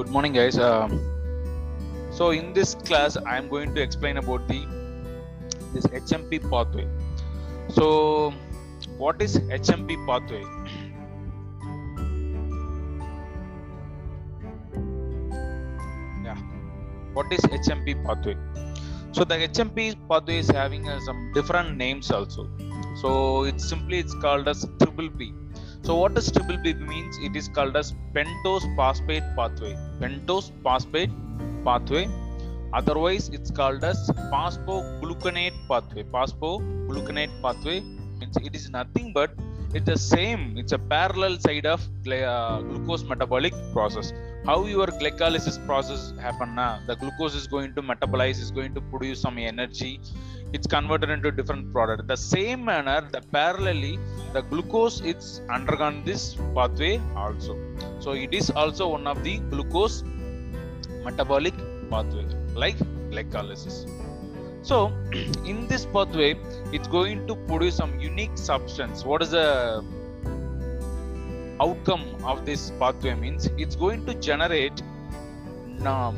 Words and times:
good 0.00 0.08
morning 0.08 0.32
guys. 0.32 0.56
Um, 0.58 0.92
so 2.10 2.30
in 2.30 2.54
this 2.58 2.70
class 2.88 3.16
i 3.32 3.36
am 3.40 3.48
going 3.54 3.74
to 3.74 3.80
explain 3.86 4.16
about 4.20 4.46
the 4.50 4.60
this 5.72 5.86
hmp 5.98 6.38
pathway. 6.52 6.86
So 7.78 7.88
what 9.02 9.20
is 9.26 9.34
hmp 9.56 9.98
pathway? 10.06 10.40
Yeah. 16.28 16.40
What 17.18 17.30
is 17.38 17.40
hmp 17.58 18.02
pathway? 18.06 18.36
So 19.12 19.24
the 19.24 19.38
hmp 19.48 20.08
pathway 20.08 20.38
is 20.38 20.50
having 20.62 20.88
uh, 20.88 20.98
some 21.00 21.20
different 21.34 21.76
names 21.76 22.10
also. 22.10 22.48
So 23.02 23.44
it's 23.44 23.68
simply 23.68 23.98
it's 23.98 24.14
called 24.24 24.48
as 24.48 24.66
triple 24.78 25.10
p 25.10 25.34
so 25.82 25.96
what 25.96 26.14
does 26.14 26.30
triple 26.30 26.58
P 26.58 26.74
means? 26.74 27.18
It 27.22 27.34
is 27.36 27.48
called 27.48 27.76
as 27.76 27.94
pentose 28.14 28.64
phosphate 28.76 29.24
pathway. 29.36 29.74
Pentose 30.00 30.50
phosphate 30.62 31.10
pathway. 31.64 32.08
Otherwise, 32.72 33.28
it's 33.30 33.50
called 33.50 33.82
as 33.82 33.98
phosphogluconate 34.32 35.56
pathway. 35.68 36.04
Phosphogluconate 36.04 37.30
pathway 37.42 37.80
means 37.80 38.36
it 38.36 38.54
is 38.54 38.70
nothing 38.70 39.12
but 39.12 39.30
it's 39.72 39.86
the 39.86 39.96
same. 39.96 40.56
It's 40.58 40.72
a 40.72 40.78
parallel 40.78 41.38
side 41.38 41.64
of 41.64 41.80
uh, 42.08 42.60
glucose 42.60 43.04
metabolic 43.04 43.54
process. 43.72 44.12
How 44.44 44.64
your 44.66 44.86
glycolysis 44.86 45.64
process 45.64 46.12
happen 46.20 46.54
now? 46.54 46.80
The 46.86 46.96
glucose 46.96 47.34
is 47.34 47.46
going 47.46 47.74
to 47.74 47.82
metabolize, 47.82 48.40
is 48.40 48.50
going 48.50 48.74
to 48.74 48.80
produce 48.80 49.20
some 49.20 49.38
energy. 49.38 50.00
It's 50.52 50.66
converted 50.66 51.10
into 51.10 51.30
different 51.30 51.72
product. 51.72 52.08
The 52.08 52.16
same 52.16 52.64
manner, 52.64 53.06
the 53.12 53.20
parallelly, 53.20 53.98
the 54.32 54.42
glucose 54.42 55.00
it's 55.00 55.40
undergone 55.48 56.02
this 56.04 56.36
pathway 56.54 57.00
also. 57.14 57.56
So 58.00 58.12
it 58.12 58.34
is 58.34 58.50
also 58.50 58.88
one 58.88 59.06
of 59.06 59.22
the 59.22 59.38
glucose 59.50 60.02
metabolic 61.04 61.54
pathway 61.88 62.26
like 62.54 62.78
glycolysis. 63.10 63.88
So 64.62 64.92
in 65.46 65.66
this 65.68 65.86
pathway, 65.86 66.36
it's 66.72 66.88
going 66.88 67.26
to 67.28 67.36
produce 67.36 67.76
some 67.76 67.98
unique 68.00 68.36
substance. 68.36 69.04
What 69.04 69.22
is 69.22 69.30
the 69.30 69.84
outcome 71.60 72.04
of 72.24 72.44
this 72.44 72.72
pathway 72.78 73.14
means 73.14 73.48
it's 73.56 73.76
going 73.76 74.04
to 74.06 74.14
generate 74.14 74.82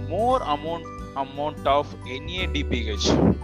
more 0.09 0.43
amount 0.43 0.87
amount 1.17 1.67
of 1.67 1.95
NADPH. 2.05 3.42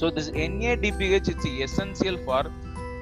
So 0.00 0.08
this 0.08 0.30
NADPH 0.30 1.28
is 1.28 1.44
essential 1.64 2.16
for 2.26 2.42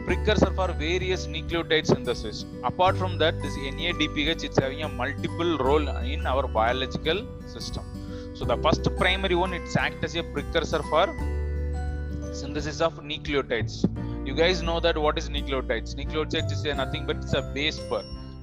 precursor 0.04 0.50
for 0.56 0.66
various 0.72 1.28
nucleotide 1.28 1.86
synthesis. 1.86 2.44
Apart 2.64 2.96
from 2.96 3.18
that, 3.18 3.41
this 3.41 3.54
NADPH 3.56 4.42
is 4.50 4.58
having 4.58 4.82
a 4.82 4.88
multiple 4.88 5.58
role 5.58 5.86
in 6.14 6.26
our 6.26 6.48
biological 6.48 7.24
system. 7.46 7.84
So 8.34 8.44
the 8.44 8.56
first 8.56 8.82
primary 8.96 9.36
one, 9.36 9.54
it's 9.54 9.76
act 9.76 10.02
as 10.02 10.16
a 10.16 10.24
precursor 10.24 10.82
for 10.91 11.06
synthesis 12.32 12.80
of 12.80 12.94
nucleotides. 13.12 13.76
You 14.26 14.34
guys 14.34 14.60
know 14.60 14.80
that 14.80 14.98
what 14.98 15.19
is 15.19 15.28
nucleotides? 15.28 15.94
Nucleotides 15.94 16.50
is 16.50 16.64
nothing 16.64 17.06
but 17.06 17.19
it's 17.19 17.34
a 17.34 17.42
base 17.54 17.78
pair. 17.78 18.02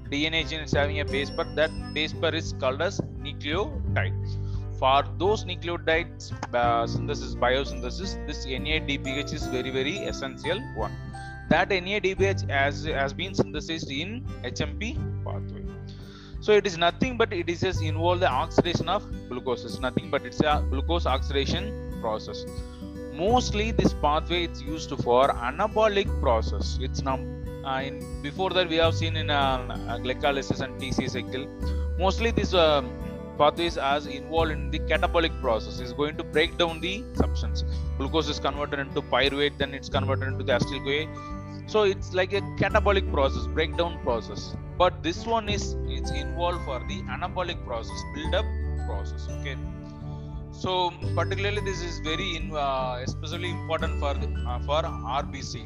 DNA 0.10 0.48
gene 0.48 0.62
is 0.62 0.72
having 0.72 1.02
a 1.02 1.06
base 1.06 1.30
pair. 1.30 1.48
That 1.56 1.72
base 1.94 2.14
pair 2.14 2.34
is 2.34 2.54
called 2.54 2.82
as 2.82 3.02
nucleotide. 3.20 4.45
For 4.80 5.04
those 5.18 5.46
nucleotides 5.46 6.32
uh, 6.54 6.86
synthesis, 6.86 7.36
biosynthesis, 7.36 8.28
this 8.28 8.46
NADPH 8.46 9.34
is 9.34 9.48
very 9.48 9.72
very 9.72 9.98
essential 9.98 10.60
one. 10.76 10.96
That 11.50 11.70
NADPH 11.70 12.50
has 12.50 12.86
has 12.86 13.14
been 13.14 13.34
synthesized 13.34 13.92
in 13.92 14.22
HMP 14.44 14.96
pathway. 15.24 15.64
So 16.42 16.52
it 16.52 16.68
is 16.68 16.78
nothing 16.78 17.18
but 17.18 17.34
it 17.34 17.50
is 17.50 17.62
just 17.62 17.82
involve 17.82 18.20
the 18.20 18.30
oxidation 18.30 18.90
of 18.90 19.06
glucose. 19.30 19.64
It's 19.66 19.80
nothing 19.80 20.10
but 20.12 20.26
it's 20.26 20.42
a 20.42 20.64
glucose 20.70 21.06
oxidation 21.06 21.72
process 22.02 22.46
mostly 23.18 23.72
this 23.72 23.94
pathway 23.94 24.44
it's 24.44 24.62
used 24.62 24.92
for 25.04 25.30
anabolic 25.50 26.10
process 26.22 26.78
it's 26.82 27.02
now 27.02 27.18
uh, 27.66 27.82
in 27.88 27.96
before 28.22 28.50
that 28.50 28.68
we 28.68 28.76
have 28.76 28.94
seen 28.94 29.16
in 29.16 29.30
uh, 29.30 29.60
glycolysis 30.04 30.60
and 30.66 30.80
tc 30.82 31.10
cycle 31.16 31.46
mostly 31.98 32.32
this 32.40 32.54
uh, 32.54 32.82
pathways 33.42 33.78
as 33.78 34.06
involved 34.20 34.52
in 34.58 34.70
the 34.76 34.80
catabolic 34.92 35.34
process 35.46 35.80
is 35.88 35.94
going 36.02 36.16
to 36.22 36.26
break 36.36 36.58
down 36.62 36.80
the 36.88 36.96
substance 37.22 37.64
glucose 37.98 38.30
is 38.36 38.40
converted 38.50 38.80
into 38.86 39.02
pyruvate 39.16 39.58
then 39.64 39.74
it's 39.80 39.90
converted 39.98 40.28
into 40.34 40.46
the 40.50 40.54
acetyl 40.58 40.84
coa 40.90 41.02
so 41.68 41.84
it's 41.84 42.14
like 42.14 42.34
a 42.34 42.42
catabolic 42.62 43.12
process 43.12 43.48
breakdown 43.48 44.00
process. 44.04 44.56
But 44.78 45.02
this 45.02 45.26
one 45.26 45.50
is 45.50 45.76
it's 45.88 46.12
involved 46.12 46.64
for 46.66 46.80
the 46.88 47.02
anabolic 47.16 47.64
process 47.66 48.00
build 48.14 48.36
up 48.36 48.46
process 48.86 49.28
okay? 49.30 49.58
So 50.52 50.92
particularly 51.16 51.62
this 51.62 51.82
is 51.82 52.00
very 52.00 52.36
in, 52.36 52.56
uh, 52.56 53.02
especially 53.04 53.50
important 53.50 54.00
for 54.00 54.14
the, 54.14 54.28
uh, 54.48 54.60
for 54.60 54.82
rbc 54.84 55.66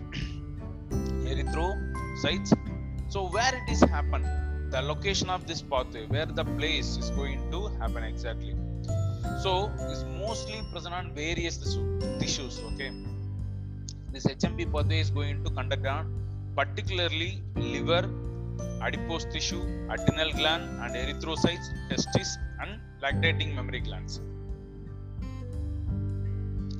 erythrocytes 1.29 2.53
so 3.09 3.27
where 3.27 3.53
it 3.55 3.71
is 3.71 3.81
happen 3.81 4.23
the 4.71 4.81
location 4.81 5.29
of 5.29 5.45
this 5.47 5.61
pathway 5.61 6.05
where 6.07 6.25
the 6.25 6.45
place 6.57 6.97
is 6.97 7.09
going 7.11 7.39
to 7.51 7.67
happen 7.79 8.03
exactly. 8.03 8.55
So 9.43 9.71
it's 9.89 10.03
mostly 10.17 10.61
present 10.71 10.93
on 10.93 11.13
various 11.13 11.57
tissues 12.19 12.61
okay? 12.73 12.91
This 14.11 14.25
hmp 14.25 14.71
pathway 14.73 14.99
is 14.99 15.09
going 15.09 15.43
to 15.43 15.49
conduct 15.49 15.85
on 15.85 16.13
particularly 16.55 17.41
liver 17.55 18.09
adipose 18.81 19.25
tissue 19.33 19.61
adrenal 19.93 20.31
gland 20.39 20.63
and 20.83 20.95
erythrocytes 21.01 21.67
testis 21.89 22.37
and 22.61 22.79
lactating 23.01 23.55
mammary 23.55 23.79
glands. 23.79 24.21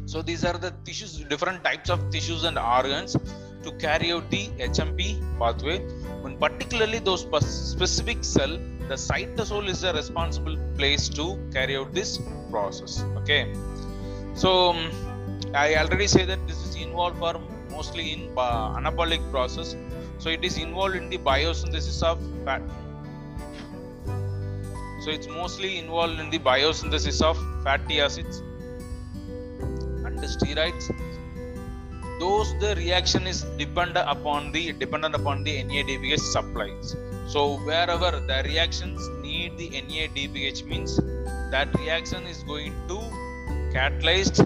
So 0.06 0.22
these 0.22 0.44
are 0.44 0.58
the 0.58 0.72
tissues 0.86 1.18
different 1.34 1.64
types 1.64 1.90
of 1.90 2.10
tissues 2.12 2.44
and 2.44 2.58
organs 2.58 3.16
to 3.64 3.72
carry 3.74 4.12
out 4.12 4.30
the 4.32 4.48
hmp 4.70 5.40
pathway. 5.40 5.80
When 6.22 6.38
particularly 6.38 7.00
those 7.00 7.22
specific 7.22 8.24
cell 8.24 8.58
the 8.88 8.96
cytosol 8.96 9.68
is 9.68 9.82
the 9.82 9.94
responsible 9.94 10.58
place 10.78 11.08
to 11.10 11.38
carry 11.54 11.78
out 11.78 11.94
this 11.94 12.20
process 12.50 13.04
okay? 13.18 13.54
So 14.34 14.76
i 15.54 15.76
already 15.76 16.08
say 16.08 16.26
that 16.26 16.48
this 16.48 16.60
is 16.66 16.76
involved 16.76 17.18
for 17.20 17.40
mostly 17.70 18.14
in 18.14 18.22
uh, 18.38 18.78
anabolic 18.78 19.24
process. 19.32 19.76
So 20.18 20.30
it 20.30 20.44
is 20.44 20.58
involved 20.58 20.96
in 20.96 21.10
the 21.10 21.18
biosynthesis 21.18 22.04
of 22.04 22.20
fat. 22.44 22.62
So 25.04 25.12
it's 25.12 25.28
mostly 25.28 25.78
involved 25.78 26.20
in 26.20 26.30
the 26.30 26.40
biosynthesis 26.40 27.22
of 27.22 27.38
fatty 27.64 28.02
acids 28.02 28.40
and 30.06 30.20
the 30.20 30.28
steroids 30.28 30.90
those 32.20 32.54
the 32.60 32.76
reaction 32.76 33.26
is 33.28 33.44
dependent 33.58 34.06
upon 34.16 34.52
the 34.52 34.74
dependent 34.74 35.16
upon 35.16 35.44
the 35.44 35.64
NADPH 35.64 36.20
supplies. 36.20 36.96
So 37.28 37.58
wherever 37.60 38.12
the 38.12 38.42
reactions 38.46 39.08
need 39.22 39.58
the 39.58 39.70
NADPH 39.70 40.66
means 40.66 40.98
that 41.52 41.74
reaction 41.80 42.24
is 42.28 42.44
going 42.44 42.74
to 42.88 42.98
catalyzed 43.76 44.40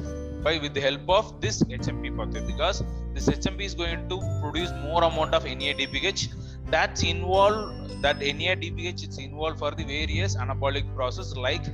by 0.44 0.58
with 0.58 0.74
the 0.74 0.82
help 0.82 1.10
of 1.10 1.40
this 1.42 1.64
HMP 1.64 2.16
pathway 2.18 2.46
because 2.46 2.84
this 3.14 3.30
HMP 3.30 3.62
is 3.62 3.74
going 3.74 4.10
to 4.10 4.18
produce 4.42 4.72
more 4.84 5.04
amount 5.04 5.34
of 5.34 5.46
NADPH 5.46 6.28
that's 6.70 7.04
involved 7.04 8.02
that 8.02 8.20
NADPH 8.20 9.08
is 9.08 9.18
involved 9.18 9.60
for 9.60 9.72
the 9.72 9.84
various 9.84 10.36
anabolic 10.36 10.94
process 10.96 11.36
like 11.36 11.66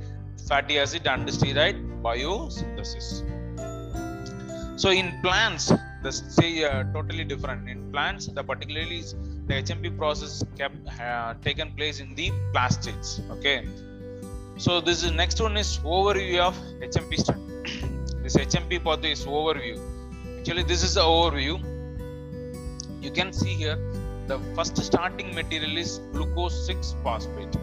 fatty 0.48 0.78
acid 0.78 1.06
and 1.06 1.28
steroid 1.28 1.76
biosynthesis. 2.02 3.08
So 4.80 4.90
in 4.90 5.20
plants, 5.22 5.72
the 6.02 6.12
say 6.12 6.64
uh, 6.64 6.84
totally 6.92 7.24
different. 7.24 7.68
In 7.68 7.90
plants, 7.92 8.26
the 8.26 8.42
particularly 8.42 9.00
the 9.46 9.54
HMP 9.54 9.96
process 9.96 10.44
kept 10.56 10.76
uh, 11.00 11.34
taken 11.42 11.72
place 11.72 12.00
in 12.00 12.14
the 12.14 12.30
plastids. 12.52 13.20
Okay. 13.30 13.68
So 14.56 14.80
this 14.80 15.02
is 15.02 15.12
next 15.12 15.40
one 15.40 15.56
is 15.56 15.78
overview 15.78 16.40
of 16.40 16.56
HMP 16.80 17.18
study. 17.24 17.40
this 18.22 18.36
HMP 18.36 18.82
pathway 18.84 19.12
is 19.12 19.24
overview. 19.24 19.76
Actually, 20.38 20.64
this 20.64 20.82
is 20.82 20.94
the 20.94 21.02
overview. 21.02 21.54
You 23.02 23.10
can 23.10 23.32
see 23.32 23.54
here 23.54 23.78
the 24.26 24.38
first 24.54 24.76
starting 24.76 25.34
material 25.34 25.76
is 25.76 26.00
glucose 26.12 26.66
6 26.66 26.94
phosphate. 27.02 27.56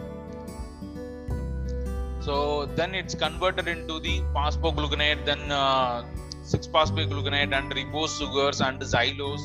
So 2.20 2.66
then 2.78 2.94
it's 2.94 3.14
converted 3.14 3.68
into 3.68 4.00
the 4.00 4.20
phosphogluconate, 4.34 5.24
then 5.24 5.40
uh, 5.50 6.04
6-phosphogluconate 6.54 7.52
and 7.58 7.70
ribose 7.78 8.14
sugars 8.18 8.60
and 8.60 8.80
xylose 8.80 9.44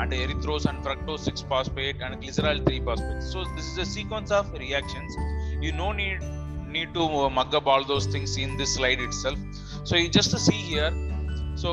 and 0.00 0.12
erythrose 0.20 0.66
and 0.70 0.78
fructose 0.84 1.24
6-phosphate 1.30 2.00
and 2.04 2.20
glycerol 2.22 2.58
3-phosphate. 2.68 3.22
So 3.22 3.44
this 3.56 3.66
is 3.72 3.78
a 3.78 3.84
sequence 3.84 4.30
of 4.30 4.52
reactions. 4.64 5.12
You 5.64 5.72
no 5.72 5.92
need 5.92 6.20
need 6.76 6.94
to 6.94 7.04
mug 7.38 7.54
up 7.58 7.66
all 7.66 7.84
those 7.92 8.06
things 8.06 8.36
in 8.44 8.56
this 8.56 8.74
slide 8.76 9.00
itself. 9.00 9.38
So 9.84 9.96
you 9.96 10.08
just 10.08 10.36
see 10.46 10.60
here. 10.72 10.92
So 11.62 11.70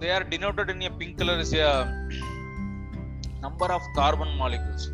they 0.00 0.10
are 0.16 0.24
denoted 0.24 0.70
in 0.70 0.82
a 0.82 0.90
pink 0.90 1.18
color 1.18 1.38
is 1.38 1.52
a 1.52 1.72
number 3.42 3.70
of 3.76 3.82
carbon 3.94 4.30
molecules. 4.42 4.90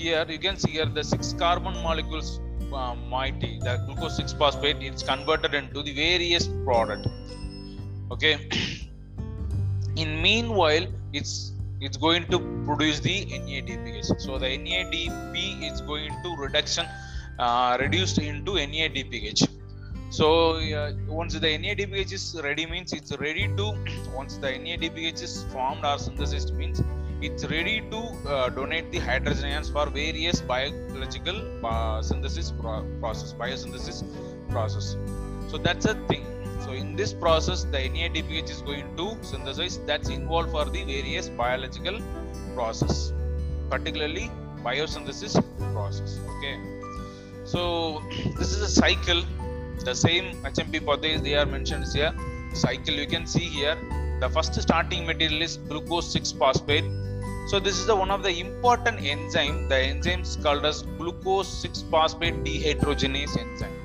Here 0.00 0.26
you 0.28 0.40
can 0.46 0.56
see 0.56 0.72
here 0.76 0.90
the 0.98 1.04
six 1.12 1.32
carbon 1.44 1.74
molecules 1.88 2.40
uh, 2.72 2.94
moiety 3.14 3.52
the 3.66 3.74
glucose 3.86 4.16
6 4.16 4.32
phosphate 4.40 4.78
it's 4.88 5.02
converted 5.02 5.54
into 5.54 5.82
the 5.86 5.94
various 5.94 6.46
product 6.66 7.06
okay 8.10 8.48
in 9.96 10.20
meanwhile 10.22 10.86
it's 11.12 11.54
it's 11.80 11.96
going 11.96 12.24
to 12.32 12.38
produce 12.64 13.00
the 13.00 13.26
NADPH. 13.26 14.20
So 14.20 14.38
the 14.38 14.46
NADP 14.46 15.70
is 15.70 15.80
going 15.82 16.12
to 16.22 16.36
reduction 16.36 16.86
uh, 17.38 17.76
reduced 17.80 18.18
into 18.18 18.52
NADPH. 18.52 19.48
So 20.10 20.56
uh, 20.56 20.92
once 21.08 21.34
the 21.34 21.58
NADPH 21.64 22.12
is 22.12 22.40
ready 22.42 22.66
means 22.66 22.92
it's 22.92 23.16
ready 23.18 23.48
to 23.56 23.66
once 24.14 24.38
the 24.38 24.48
NADPH 24.48 25.22
is 25.22 25.44
formed 25.52 25.84
or 25.84 25.98
synthesized 25.98 26.54
means 26.54 26.82
it's 27.20 27.44
ready 27.46 27.80
to 27.90 27.98
uh, 28.28 28.48
donate 28.50 28.90
the 28.92 28.98
hydrogen 28.98 29.46
ions 29.46 29.70
for 29.70 29.86
various 29.86 30.40
biological 30.40 31.36
uh, 31.66 32.00
synthesis 32.02 32.52
pro- 32.60 32.84
process 33.00 33.32
biosynthesis 33.32 34.04
process. 34.50 34.96
So 35.48 35.58
that's 35.58 35.86
a 35.86 35.94
thing. 36.08 36.24
So 36.60 36.72
in 36.72 36.96
this 36.96 37.12
process, 37.12 37.64
the 37.64 37.78
NADPH 37.78 38.50
is 38.50 38.62
going 38.62 38.96
to 38.96 39.16
synthesize 39.22 39.78
that's 39.86 40.08
involved 40.08 40.50
for 40.50 40.64
the 40.64 40.84
various 40.84 41.28
biological 41.28 42.00
process, 42.54 43.12
particularly 43.70 44.30
biosynthesis 44.62 45.42
process. 45.72 46.18
Okay. 46.36 46.58
So 47.44 48.02
this 48.38 48.52
is 48.52 48.62
a 48.62 48.68
cycle. 48.68 49.22
The 49.84 49.94
same 49.94 50.42
HMP 50.42 50.84
pathways 50.86 51.22
they 51.22 51.34
are 51.34 51.46
mentioned 51.46 51.84
here. 51.92 52.14
Cycle 52.54 52.94
you 52.94 53.06
can 53.06 53.26
see 53.26 53.46
here. 53.58 53.76
The 54.20 54.30
first 54.30 54.54
starting 54.60 55.04
material 55.04 55.42
is 55.42 55.56
glucose 55.56 56.12
6 56.12 56.32
phosphate. 56.32 56.84
So 57.48 57.60
this 57.60 57.78
is 57.78 57.86
the 57.86 57.94
one 57.94 58.10
of 58.10 58.22
the 58.22 58.40
important 58.40 59.04
enzyme. 59.04 59.68
The 59.68 59.76
enzyme 59.76 60.20
is 60.20 60.36
called 60.36 60.64
as 60.64 60.82
glucose 60.98 61.48
6 61.48 61.82
phosphate 61.90 62.42
dehydrogenase 62.44 63.38
enzyme 63.38 63.83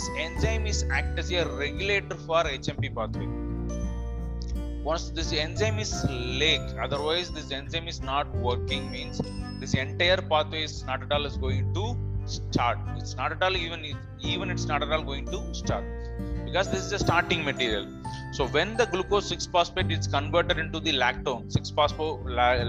this 0.00 0.08
enzyme 0.16 0.66
is 0.66 0.78
act 0.98 1.18
as 1.18 1.30
a 1.30 1.44
regulator 1.56 2.16
for 2.26 2.42
HMP 2.44 2.86
pathway. 2.98 3.26
Once 4.82 5.10
this 5.10 5.30
enzyme 5.34 5.78
is 5.78 5.92
late, 6.08 6.68
otherwise 6.84 7.30
this 7.30 7.50
enzyme 7.52 7.86
is 7.86 8.00
not 8.00 8.34
working 8.36 8.90
means 8.90 9.20
this 9.60 9.74
entire 9.74 10.22
pathway 10.32 10.62
is 10.62 10.84
not 10.86 11.02
at 11.02 11.12
all 11.12 11.26
is 11.26 11.36
going 11.36 11.74
to 11.74 11.84
start. 12.24 12.78
It's 12.96 13.14
not 13.14 13.32
at 13.32 13.42
all 13.42 13.54
even 13.54 13.84
even 14.20 14.50
it's 14.50 14.64
not 14.64 14.82
at 14.82 14.90
all 14.90 15.02
going 15.02 15.26
to 15.26 15.42
start 15.52 15.84
because 16.46 16.70
this 16.70 16.82
is 16.86 16.92
a 16.92 16.98
starting 16.98 17.44
material. 17.44 17.86
So 18.32 18.46
when 18.46 18.78
the 18.78 18.86
glucose 18.86 19.28
6 19.28 19.46
phosphate 19.54 19.92
is 19.92 20.06
converted 20.06 20.58
into 20.58 20.80
the 20.80 20.94
lactone 20.94 21.52
6 21.52 21.72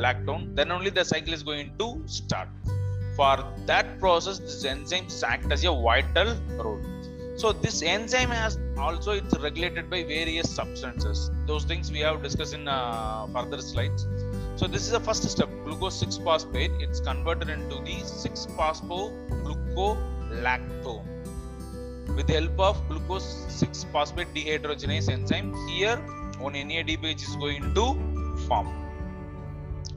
lactone, 0.06 0.54
then 0.54 0.69
only 0.69 0.89
the 0.89 1.06
cycle 1.06 1.34
is 1.34 1.44
going 1.44 1.72
to 1.80 2.01
start. 2.07 2.50
For 3.16 3.38
that 3.68 4.00
process, 4.01 4.39
this 4.39 4.66
enzyme 4.66 5.07
act 5.25 5.50
as 5.50 5.63
a 5.63 5.72
vital 5.72 6.36
role 6.57 6.91
so 7.42 7.52
this 7.52 7.82
enzyme 7.82 8.30
has 8.30 8.60
also 8.78 9.12
it's 9.20 9.36
regulated 9.40 9.90
by 9.90 10.04
various 10.04 10.48
substances. 10.48 11.32
Those 11.48 11.64
things 11.64 11.92
we 11.92 12.02
have 12.02 12.22
discussed 12.22 12.54
in 12.54 12.68
uh, 12.68 13.26
further 13.34 13.60
slides. 13.62 14.06
So 14.58 14.68
this 14.68 14.84
is 14.84 14.92
the 14.92 15.00
first 15.00 15.28
step 15.28 15.50
glucose 15.66 16.00
6 16.00 16.18
phosphate. 16.18 16.70
It's 16.80 17.00
converted 17.00 17.50
into 17.50 17.78
the 17.88 18.00
6 18.06 18.46
phosphoglucolactone 18.58 21.06
with 22.16 22.28
the 22.28 22.34
help 22.34 22.60
of 22.60 22.88
glucose 22.90 23.44
6 23.48 23.86
phosphate 23.92 24.32
dehydrogenase 24.36 25.10
enzyme 25.10 25.52
here 25.70 25.98
on 26.42 26.54
NADPH 26.54 27.24
is 27.30 27.36
going 27.38 27.74
to 27.80 27.96
form. 28.48 28.68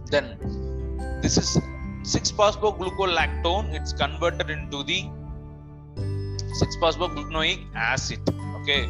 Then 0.06 0.38
this 1.20 1.36
is 1.36 1.58
6 2.04 2.32
phosphoglucolactone 2.32 3.74
it's 3.74 3.92
converted 3.92 4.48
into 4.48 4.82
the 4.82 5.10
6 6.54 6.76
phosphogluconic 6.76 7.60
acid. 7.74 8.20
Okay. 8.60 8.82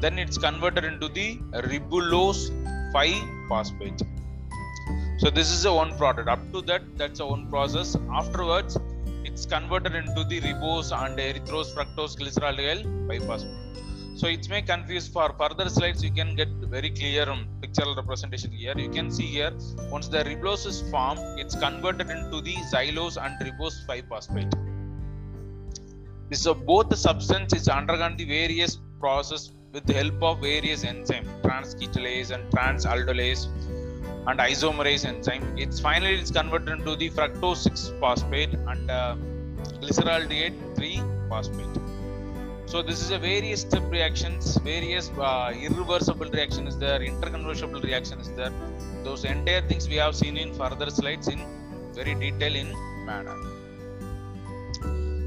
Then 0.00 0.18
it's 0.18 0.38
converted 0.38 0.84
into 0.84 1.08
the 1.08 1.36
ribulose 1.70 2.42
5 2.92 3.14
phosphate 3.48 4.02
so 5.22 5.30
this 5.30 5.52
is 5.52 5.64
a 5.66 5.72
one 5.72 5.96
product. 5.96 6.28
Up 6.28 6.40
to 6.52 6.60
that 6.62 6.82
that's 6.98 7.20
a 7.20 7.26
one 7.26 7.48
process. 7.48 7.96
Afterwards 8.12 8.76
it's 9.24 9.46
converted 9.46 9.94
into 9.94 10.24
the 10.24 10.40
ribose 10.40 10.90
and 11.00 11.16
erythrose 11.16 11.68
fructose 11.74 12.14
glyceraldehyde 12.20 12.82
5 13.08 13.26
phosphate 13.28 13.58
so 14.16 14.26
it 14.26 14.48
may 14.48 14.62
confuse 14.62 15.06
for 15.06 15.28
further 15.38 15.68
slides. 15.68 16.02
You 16.02 16.10
can 16.10 16.34
get 16.34 16.48
very 16.76 16.90
clear 16.90 17.30
um, 17.30 17.46
pictorial 17.60 17.94
representation 17.94 18.50
here. 18.50 18.74
You 18.76 18.90
can 18.90 19.12
see 19.12 19.28
here 19.36 19.52
once 19.90 20.08
the 20.08 20.24
ribulose 20.24 20.66
is 20.66 20.80
formed 20.90 21.20
it's 21.44 21.54
converted 21.54 22.10
into 22.10 22.40
the 22.40 22.56
xylose 22.74 23.16
and 23.24 23.38
ribose 23.46 23.78
5 23.86 24.08
phosphate 24.08 24.52
this 26.32 26.46
is 26.46 26.54
both 26.68 26.88
the 26.88 26.96
substance 26.96 27.52
is 27.56 27.68
undergone 27.78 28.14
the 28.16 28.24
various 28.24 28.72
process 29.00 29.42
with 29.72 29.84
the 29.88 29.92
help 29.98 30.22
of 30.28 30.36
various 30.40 30.82
enzyme 30.90 31.26
transketolase 31.46 32.30
and 32.34 32.42
transaldolase 32.54 33.42
and 34.28 34.38
isomerase 34.44 35.04
enzyme. 35.10 35.44
It's 35.58 35.78
finally 35.86 36.14
it's 36.22 36.30
converted 36.30 36.70
into 36.78 36.94
the 36.96 37.10
fructose 37.10 37.58
6 37.64 37.92
phosphate 38.00 38.54
and 38.70 38.90
uh, 38.90 39.16
glyceraldehyde 39.82 40.56
3 40.76 41.02
phosphate. 41.28 41.76
So 42.64 42.80
this 42.80 43.02
is 43.04 43.10
a 43.10 43.18
various 43.18 43.60
step 43.66 43.84
reactions 43.96 44.56
various 44.72 45.10
uh, 45.18 45.52
irreversible 45.66 46.30
reaction 46.38 46.66
is 46.66 46.78
there 46.78 47.00
interconvertible 47.00 47.82
reaction 47.90 48.18
is 48.20 48.32
there. 48.40 48.54
Those 49.04 49.24
entire 49.36 49.64
things 49.68 49.86
we 49.86 49.96
have 49.96 50.16
seen 50.22 50.38
in 50.38 50.54
further 50.54 50.88
slides 50.88 51.28
in 51.28 51.40
very 52.00 52.14
detail 52.14 52.56
in 52.64 52.68
manner. 53.04 53.38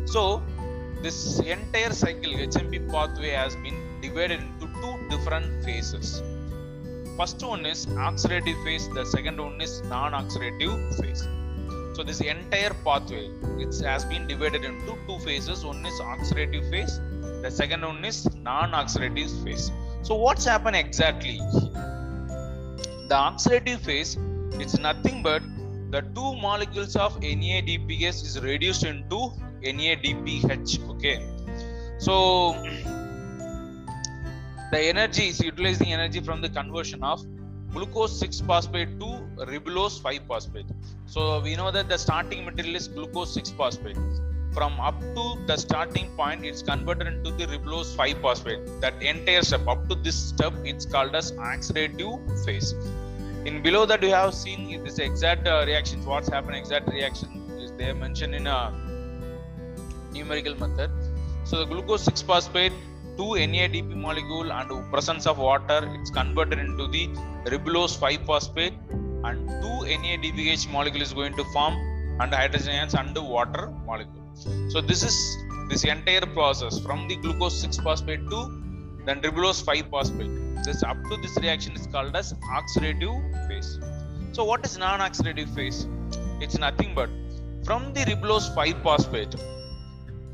So 0.07 0.41
this 1.01 1.39
entire 1.39 1.93
cycle 1.93 2.31
HMP 2.31 2.89
pathway 2.91 3.29
has 3.29 3.55
been 3.57 3.77
divided 4.01 4.39
into 4.39 4.67
two 4.81 4.95
different 5.09 5.63
phases. 5.63 6.21
First 7.17 7.41
one 7.43 7.65
is 7.65 7.85
oxidative 7.85 8.61
phase, 8.63 8.89
the 8.89 9.05
second 9.05 9.39
one 9.39 9.61
is 9.61 9.81
non-oxidative 9.83 11.01
phase. 11.01 11.27
So 11.95 12.03
this 12.03 12.19
entire 12.21 12.73
pathway 12.83 13.29
it 13.59 13.73
has 13.85 14.03
been 14.05 14.27
divided 14.27 14.65
into 14.65 14.97
two 15.07 15.19
phases. 15.19 15.63
One 15.63 15.85
is 15.85 15.99
oxidative 16.01 16.69
phase, 16.69 16.99
the 17.41 17.49
second 17.49 17.81
one 17.85 18.03
is 18.03 18.27
non-oxidative 18.35 19.43
phase. 19.43 19.71
So 20.01 20.15
what's 20.15 20.45
happened 20.45 20.75
exactly? 20.75 21.37
The 23.07 23.15
oxidative 23.15 23.79
phase 23.79 24.17
it's 24.59 24.77
nothing 24.79 25.21
but 25.21 25.41
the 25.91 26.01
two 26.15 26.35
molecules 26.35 26.95
of 26.95 27.19
NADPH 27.19 28.23
is 28.23 28.39
reduced 28.41 28.83
into 28.83 29.31
NADPH. 29.65 30.89
Okay, 30.91 31.25
so 31.97 32.53
the 34.71 34.79
energy 34.79 35.27
is 35.29 35.39
utilizing 35.39 35.93
energy 35.93 36.19
from 36.19 36.41
the 36.41 36.49
conversion 36.49 37.03
of 37.03 37.25
glucose 37.71 38.19
6 38.19 38.41
phosphate 38.41 38.99
to 38.99 39.07
ribulose 39.51 40.01
5 40.01 40.21
phosphate. 40.27 40.69
So 41.05 41.41
we 41.41 41.55
know 41.55 41.71
that 41.71 41.89
the 41.89 41.97
starting 41.97 42.45
material 42.45 42.75
is 42.75 42.87
glucose 42.87 43.33
6 43.33 43.51
phosphate. 43.51 43.97
From 44.53 44.79
up 44.79 44.99
to 45.15 45.23
the 45.47 45.57
starting 45.57 46.09
point, 46.15 46.45
it's 46.45 46.61
converted 46.61 47.07
into 47.07 47.31
the 47.31 47.45
ribulose 47.45 47.93
5 47.95 48.21
phosphate. 48.21 48.61
That 48.79 49.01
entire 49.03 49.41
step, 49.41 49.67
up 49.67 49.89
to 49.89 49.95
this 49.95 50.15
step, 50.15 50.53
it's 50.63 50.85
called 50.85 51.13
as 51.15 51.33
oxidative 51.33 52.45
phase. 52.45 52.73
In 53.45 53.61
below 53.61 53.85
that, 53.85 54.01
we 54.01 54.09
have 54.09 54.33
seen 54.33 54.83
this 54.83 54.97
exact 54.97 55.47
uh, 55.47 55.63
reactions. 55.67 56.05
What's 56.05 56.29
happened? 56.29 56.55
Exact 56.55 56.87
reaction 56.87 57.43
is 57.59 57.73
they 57.73 57.91
mentioned 57.93 58.33
in 58.33 58.47
a 58.47 58.73
numerical 60.15 60.55
method. 60.63 60.91
So 61.43 61.57
the 61.59 61.65
glucose 61.65 62.03
6 62.03 62.21
phosphate 62.23 62.73
two 63.17 63.31
NADP 63.51 63.95
molecule 64.05 64.51
and 64.51 64.69
presence 64.91 65.25
of 65.31 65.37
water 65.37 65.79
it's 65.97 66.11
converted 66.19 66.59
into 66.59 66.85
the 66.95 67.03
ribulose 67.51 67.95
5 67.97 68.25
phosphate 68.29 68.73
and 69.27 69.47
two 69.61 69.77
NADPH 70.01 70.63
molecule 70.71 71.03
is 71.07 71.13
going 71.13 71.35
to 71.39 71.45
form 71.53 71.75
and 72.21 72.33
hydrogen 72.33 72.75
ions 72.75 72.93
and 72.93 73.17
water 73.35 73.63
molecule. 73.85 74.23
So 74.69 74.81
this 74.81 75.01
is 75.09 75.15
this 75.69 75.83
entire 75.83 76.25
process 76.37 76.79
from 76.79 77.07
the 77.07 77.15
glucose 77.15 77.59
6 77.61 77.77
phosphate 77.77 78.29
to 78.29 78.39
then 79.05 79.21
ribulose 79.21 79.63
5 79.63 79.89
phosphate. 79.89 80.33
This 80.65 80.83
up 80.83 80.97
to 81.09 81.17
this 81.23 81.37
reaction 81.37 81.73
is 81.79 81.87
called 81.87 82.15
as 82.15 82.33
oxidative 82.57 83.47
phase. 83.47 83.79
So 84.33 84.43
what 84.43 84.65
is 84.65 84.77
non-oxidative 84.77 85.53
phase? 85.55 85.87
It's 86.41 86.57
nothing 86.57 86.93
but 86.95 87.09
from 87.63 87.93
the 87.93 88.01
ribulose 88.11 88.53
5 88.53 88.81
phosphate 88.83 89.35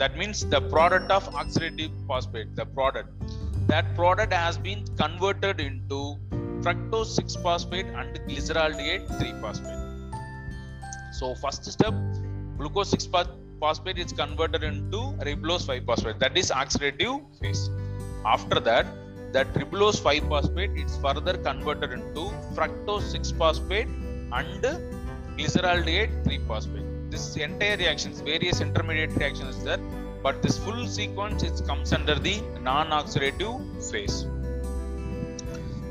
that 0.02 0.18
means 0.18 0.40
the 0.54 0.60
product 0.74 1.12
of 1.16 1.26
oxidative 1.40 1.92
phosphate 2.08 2.56
the 2.56 2.66
product. 2.78 3.10
That 3.68 3.86
product 3.96 4.34
has 4.34 4.58
been 4.58 4.80
converted 5.02 5.60
into 5.60 6.00
fructose 6.64 7.12
6 7.18 7.36
phosphate 7.44 7.86
and 8.00 8.20
glyceraldehyde 8.28 9.06
3 9.20 9.34
phosphate. 9.42 9.82
So 11.20 11.36
first 11.36 11.72
step 11.76 11.94
glucose 12.58 12.90
6 12.90 13.10
phosphate 13.60 14.00
is 14.00 14.12
converted 14.12 14.64
into 14.64 15.02
ribulose 15.28 15.68
5 15.68 15.86
phosphate. 15.86 16.20
That 16.20 16.36
is 16.36 16.50
oxidative 16.50 17.22
phase. 17.40 17.70
After 18.26 18.60
that 18.60 18.88
that 19.34 19.54
ribulose 19.54 20.02
5 20.02 20.28
phosphate 20.30 20.72
is 20.86 20.98
further 20.98 21.38
converted 21.50 21.92
into 21.92 22.24
fructose 22.56 23.12
6 23.12 23.32
phosphate 23.44 23.88
and 24.40 24.64
glyceraldehyde 25.38 26.24
3 26.24 26.40
phosphate 26.48 26.81
this 27.14 27.26
entire 27.48 27.78
reactions 27.84 28.22
various 28.34 28.60
intermediate 28.68 29.14
reactions 29.22 29.64
there 29.68 29.84
but 30.24 30.42
this 30.44 30.58
full 30.66 30.82
sequence 30.98 31.44
it 31.50 31.62
comes 31.68 31.92
under 31.94 32.16
the 32.28 32.36
non-oxidative 32.62 33.92
phase. 33.92 34.18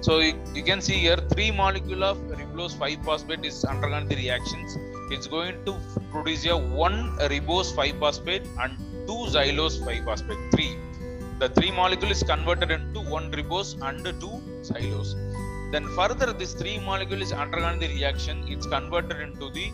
So 0.02 0.20
you, 0.20 0.34
you 0.54 0.62
can 0.62 0.80
see 0.80 0.94
here 0.94 1.16
three 1.32 1.50
molecule 1.50 2.04
of 2.04 2.18
ribose 2.40 2.76
5 2.78 3.04
phosphate 3.04 3.44
is 3.44 3.64
undergone 3.64 4.06
the 4.08 4.16
reactions. 4.16 4.76
It's 5.10 5.26
going 5.26 5.64
to 5.66 5.76
produce 6.12 6.46
a 6.46 6.56
one 6.56 6.98
ribose 7.32 7.74
5 7.74 7.98
phosphate 7.98 8.46
and 8.60 8.78
two 9.08 9.20
xylose 9.34 9.84
5 9.84 10.04
phosphate 10.04 10.44
three. 10.52 10.72
The 11.40 11.48
three 11.48 11.70
molecule 11.70 12.10
is 12.10 12.22
converted 12.22 12.70
into 12.70 13.00
one 13.00 13.30
ribose 13.32 13.70
and 13.88 14.04
two 14.20 14.34
xylose. 14.70 15.12
Then 15.72 15.86
further 15.96 16.32
this 16.32 16.54
three 16.54 16.78
molecule 16.78 17.22
is 17.22 17.32
undergone 17.32 17.78
the 17.78 17.88
reaction. 17.88 18.44
It's 18.48 18.66
converted 18.66 19.20
into 19.20 19.50
the 19.50 19.70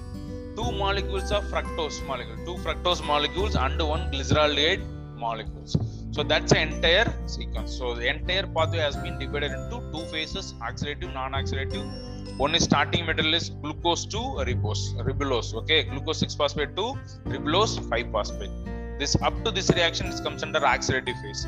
two 0.56 0.72
molecules 0.72 1.30
of 1.30 1.44
fructose 1.44 2.04
molecule. 2.06 2.38
Two 2.48 2.56
fructose 2.64 3.04
molecules 3.06 3.54
and 3.56 3.80
one 3.94 4.10
glyceraldehyde 4.12 4.84
molecules. 5.16 5.76
So 6.12 6.22
that's 6.22 6.52
the 6.52 6.60
entire 6.60 7.12
sequence. 7.26 7.76
So 7.76 7.94
the 7.94 8.08
entire 8.08 8.46
pathway 8.46 8.78
has 8.78 8.96
been 8.96 9.18
divided 9.18 9.52
into 9.52 9.82
two 9.92 10.04
phases 10.12 10.54
oxidative 10.68 11.12
non-oxidative. 11.12 12.38
One 12.38 12.54
is 12.54 12.64
starting 12.64 13.06
material 13.06 13.34
is 13.34 13.50
glucose 13.50 14.04
to 14.06 14.22
ribose 14.48 14.82
ribulose 15.08 15.54
okay? 15.60 15.84
Glucose 15.84 16.20
6 16.20 16.34
phosphate 16.34 16.74
to 16.76 16.86
ribulose 17.34 17.74
5 17.90 18.10
phosphate. 18.12 18.50
This 18.98 19.14
up 19.22 19.44
to 19.44 19.50
this 19.50 19.70
reaction 19.70 20.06
is 20.06 20.20
comes 20.20 20.42
under 20.42 20.60
oxidative 20.60 21.20
phase. 21.22 21.46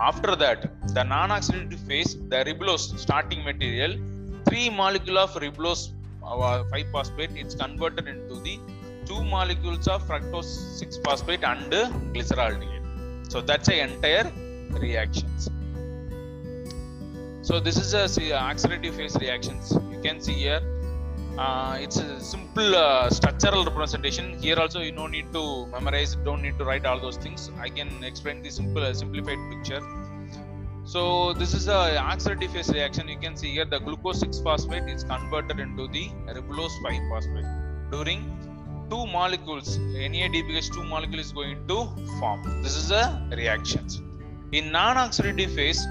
After 0.00 0.34
that 0.36 0.70
the 0.94 1.02
non-oxidative 1.02 1.86
phase 1.88 2.14
the 2.32 2.44
ribulose 2.50 2.86
starting 2.98 3.44
material 3.44 3.98
three 4.48 4.68
molecule 4.70 5.18
of 5.18 5.32
ribulose 5.46 5.92
5 6.70 6.86
phosphate 6.92 7.30
it's 7.34 7.54
converted 7.54 8.08
into 8.08 8.36
the 8.48 8.58
two 9.06 9.22
molecules 9.36 9.88
of 9.88 10.02
fructose 10.10 10.52
6 10.78 10.98
phosphate 11.06 11.44
and 11.52 11.72
glyceraldehyde 12.14 12.78
so 13.28 13.40
that's 13.42 13.68
the 13.68 13.78
entire 13.82 14.30
reactions. 14.70 15.50
So 17.42 17.60
this 17.60 17.76
is 17.76 17.94
a 17.94 18.04
uh, 18.04 18.42
oxidative 18.42 18.94
phase 18.96 19.16
reactions. 19.16 19.72
You 19.92 20.00
can 20.02 20.20
see 20.20 20.34
here 20.34 20.60
uh, 21.38 21.78
it's 21.80 21.98
a 21.98 22.20
simple 22.20 22.74
uh, 22.74 23.08
structural 23.10 23.64
representation. 23.64 24.38
Here 24.38 24.58
also 24.58 24.80
you 24.80 24.92
don't 24.92 25.10
need 25.10 25.32
to 25.32 25.66
memorize 25.66 26.14
don't 26.16 26.42
need 26.42 26.58
to 26.58 26.64
write 26.64 26.86
all 26.86 26.98
those 26.98 27.16
things. 27.16 27.50
I 27.60 27.68
can 27.68 28.02
explain 28.02 28.42
the 28.42 28.50
simple 28.50 28.82
uh, 28.82 28.92
simplified 28.92 29.38
picture 29.50 29.80
so 30.92 31.34
this 31.40 31.52
is 31.52 31.64
a 31.68 31.80
oxidative 32.10 32.50
phase 32.50 32.70
reaction. 32.70 33.08
You 33.08 33.18
can 33.18 33.36
see 33.36 33.50
here 33.52 33.66
the 33.66 33.78
glucose 33.78 34.20
6 34.20 34.38
phosphate 34.40 34.88
is 34.88 35.04
converted 35.04 35.58
into 35.60 35.86
the 35.88 36.04
ribulose 36.36 36.76
5 36.82 37.02
phosphate. 37.10 37.48
During 37.90 38.20
two 38.90 39.04
molecules 39.06 39.76
NADPH 40.12 40.72
two 40.72 40.84
molecule 40.84 41.20
is 41.20 41.32
going 41.32 41.58
to 41.68 41.76
form. 42.18 42.62
This 42.62 42.74
is 42.74 42.90
a 42.90 43.02
reactions. 43.40 44.00
In 44.52 44.72
non-oxidative 44.72 45.54
phase 45.54 45.82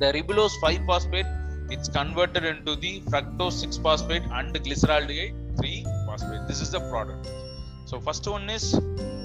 the 0.00 0.10
ribulose 0.16 0.56
5 0.60 0.84
phosphate 0.86 1.26
it's 1.70 1.88
converted 1.88 2.44
into 2.44 2.74
the 2.74 3.02
fructose 3.02 3.60
6 3.60 3.76
phosphate 3.76 4.24
and 4.32 4.52
glyceraldehyde 4.52 5.56
3 5.60 5.86
phosphate. 6.06 6.48
This 6.48 6.60
is 6.60 6.72
the 6.72 6.80
product. 6.90 7.30
So 7.86 8.00
first 8.00 8.26
one 8.26 8.50
is 8.50 8.74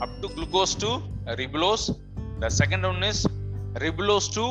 up 0.03 0.13
to 0.21 0.27
glucose 0.37 0.75
to 0.85 1.01
ribulose. 1.41 1.99
The 2.41 2.49
second 2.61 2.83
one 2.83 3.03
is 3.03 3.25
ribulose 3.75 4.29
2 4.33 4.45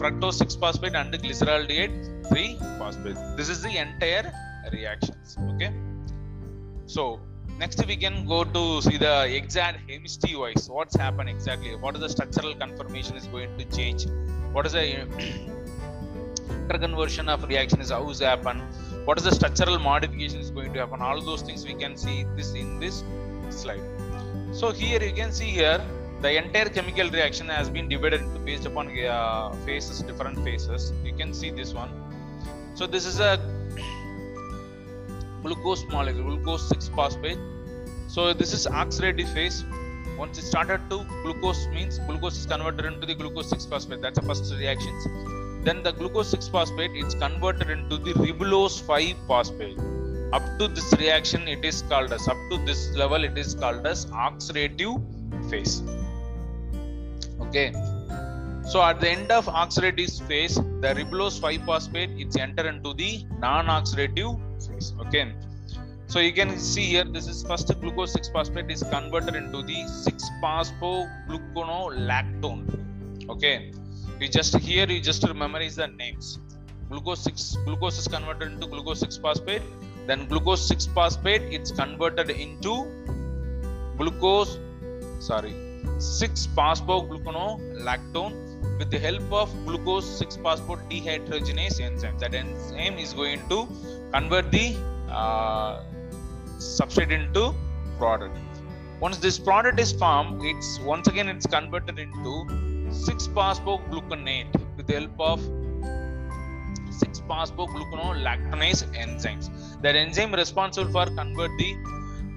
fructose 0.00 0.38
6 0.44 0.56
phosphate 0.62 0.94
and 1.00 1.12
glyceraldehyde 1.12 1.94
3 2.28 2.56
phosphate. 2.78 3.18
This 3.36 3.48
is 3.48 3.62
the 3.62 3.76
entire 3.84 4.32
reactions 4.72 5.36
okay? 5.50 5.72
So 6.86 7.20
next 7.58 7.84
we 7.86 7.96
can 7.96 8.26
go 8.26 8.44
to 8.44 8.82
see 8.82 8.96
the 8.96 9.14
exact 9.40 9.86
chemistry 9.88 10.34
wise 10.36 10.68
what's 10.68 10.96
happened 10.96 11.28
exactly? 11.28 11.76
What 11.76 11.94
is 11.96 12.00
the 12.00 12.08
structural 12.08 12.54
conformation 12.54 13.16
is 13.16 13.26
going 13.26 13.56
to 13.58 13.64
change? 13.76 14.06
What 14.52 14.66
is 14.66 14.72
the 14.72 14.80
interconversion 16.64 17.28
of 17.28 17.48
reaction 17.48 17.80
is 17.80 17.90
how 17.90 18.08
is 18.10 18.20
happen? 18.20 18.60
What 19.04 19.18
is 19.18 19.24
the 19.24 19.34
structural 19.34 19.78
modification 19.78 20.40
is 20.40 20.50
going 20.50 20.72
to 20.72 20.80
happen? 20.80 21.00
All 21.02 21.20
those 21.20 21.42
things 21.42 21.64
we 21.66 21.74
can 21.74 21.96
see 21.96 22.24
this 22.36 22.54
in 22.54 22.80
this 22.80 23.04
slide. 23.50 23.82
So 24.52 24.72
here 24.72 25.02
you 25.02 25.12
can 25.12 25.32
see 25.32 25.50
here 25.50 25.80
the 26.24 26.30
entire 26.40 26.68
chemical 26.76 27.08
reaction 27.14 27.48
has 27.54 27.68
been 27.68 27.86
divided 27.86 28.20
into 28.26 28.38
based 28.48 28.66
upon 28.68 28.86
uh, 28.98 29.50
phases 29.66 29.96
different 30.10 30.36
phases 30.44 30.84
you 31.08 31.14
can 31.20 31.34
see 31.38 31.50
this 31.50 31.74
one. 31.74 31.90
So 32.78 32.86
this 32.86 33.04
is 33.10 33.18
a 33.20 33.32
glucose 35.42 35.84
molecule 35.94 36.24
glucose 36.28 36.66
6 36.68 36.88
phosphate. 36.96 37.42
So 38.08 38.32
this 38.32 38.54
is 38.54 38.66
oxidative 38.66 39.28
phase. 39.34 39.64
Once 40.16 40.38
it 40.38 40.46
started 40.52 40.80
to 40.92 40.98
glucose 41.24 41.66
means 41.74 41.98
glucose 42.06 42.38
is 42.38 42.46
converted 42.46 42.86
into 42.86 43.06
the 43.10 43.14
glucose 43.14 43.50
6 43.50 43.66
phosphate. 43.66 44.00
That's 44.00 44.18
the 44.18 44.26
first 44.30 44.50
reactions. 44.54 45.04
Then 45.66 45.82
the 45.82 45.92
glucose 45.92 46.30
6 46.30 46.48
phosphate 46.48 46.92
it's 46.94 47.14
converted 47.26 47.68
into 47.68 47.98
the 47.98 48.14
ribulose 48.24 48.80
5 48.80 49.14
phosphate. 49.28 49.78
Up 50.32 50.46
to 50.58 50.68
this 50.68 50.90
reaction 50.94 51.46
it 51.56 51.66
is 51.72 51.82
called 51.82 52.14
as 52.14 52.26
up 52.28 52.40
to 52.50 52.56
this 52.70 52.82
level 53.02 53.24
it 53.30 53.36
is 53.44 53.54
called 53.54 53.86
as 53.94 54.06
oxidative 54.06 54.96
phase 55.50 55.82
okay 57.54 57.72
so 58.70 58.82
at 58.82 59.00
the 59.00 59.08
end 59.08 59.30
of 59.30 59.46
oxidative 59.62 60.12
phase 60.28 60.54
the 60.84 60.90
ribulose 60.98 61.36
5 61.40 61.66
phosphate 61.66 62.12
it's 62.22 62.36
enter 62.44 62.64
into 62.70 62.92
the 62.94 63.10
non-oxidative 63.38 64.30
phase 64.66 64.88
okay? 65.02 65.26
So 66.06 66.18
you 66.20 66.32
can 66.38 66.58
see 66.58 66.86
here 66.92 67.04
this 67.04 67.26
is 67.32 67.44
first 67.50 67.68
glucose 67.80 68.12
6 68.12 68.30
phosphate 68.34 68.70
is 68.70 68.82
converted 68.94 69.34
into 69.40 69.60
the 69.62 69.78
6 69.86 70.24
phosphogluconolactone 70.42 72.62
okay? 73.34 73.56
You 74.20 74.28
just 74.28 74.56
here 74.56 74.86
you 74.94 75.00
just 75.00 75.22
memorize 75.44 75.76
the 75.76 75.88
names. 75.88 76.38
Glucose 76.88 77.22
6 77.24 77.56
glucose 77.66 77.98
is 77.98 78.08
converted 78.08 78.52
into 78.52 78.66
glucose 78.66 79.00
6 79.00 79.16
phosphate 79.18 79.62
then 80.08 80.26
glucose 80.32 80.66
6 80.68 80.86
phosphate 80.96 81.44
it's 81.58 81.72
converted 81.82 82.30
into 82.30 82.74
glucose 83.98 84.52
sorry 85.30 85.54
6 85.98 86.48
phosphogluconolactone 86.56 88.34
with 88.78 88.90
the 88.90 88.98
help 88.98 89.32
of 89.32 89.48
glucose 89.66 90.06
6 90.18 90.36
phosphate 90.44 90.82
dehydrogenase 90.90 91.80
enzyme 91.80 92.16
that 92.18 92.34
enzyme 92.34 92.98
is 93.04 93.12
going 93.20 93.42
to 93.52 93.58
convert 94.12 94.50
the 94.50 94.66
uh, 95.08 95.82
substrate 96.58 97.12
into 97.18 97.54
product. 97.98 98.36
Once 99.00 99.18
this 99.18 99.38
product 99.38 99.78
is 99.84 99.92
formed 99.92 100.44
it's 100.44 100.70
once 100.80 101.06
again 101.12 101.28
it's 101.28 101.46
converted 101.46 101.98
into 101.98 102.34
6 102.90 103.28
phosphogluconate 103.28 104.52
with 104.76 104.86
the 104.86 104.94
help 105.00 105.20
of 105.20 105.40
6 106.90 107.20
phosphogluconolactonase 107.28 108.82
enzymes. 109.04 109.46
That 109.82 109.96
enzyme 109.96 110.34
responsible 110.34 110.90
for 110.90 111.06
convert 111.20 111.50
the 111.58 111.70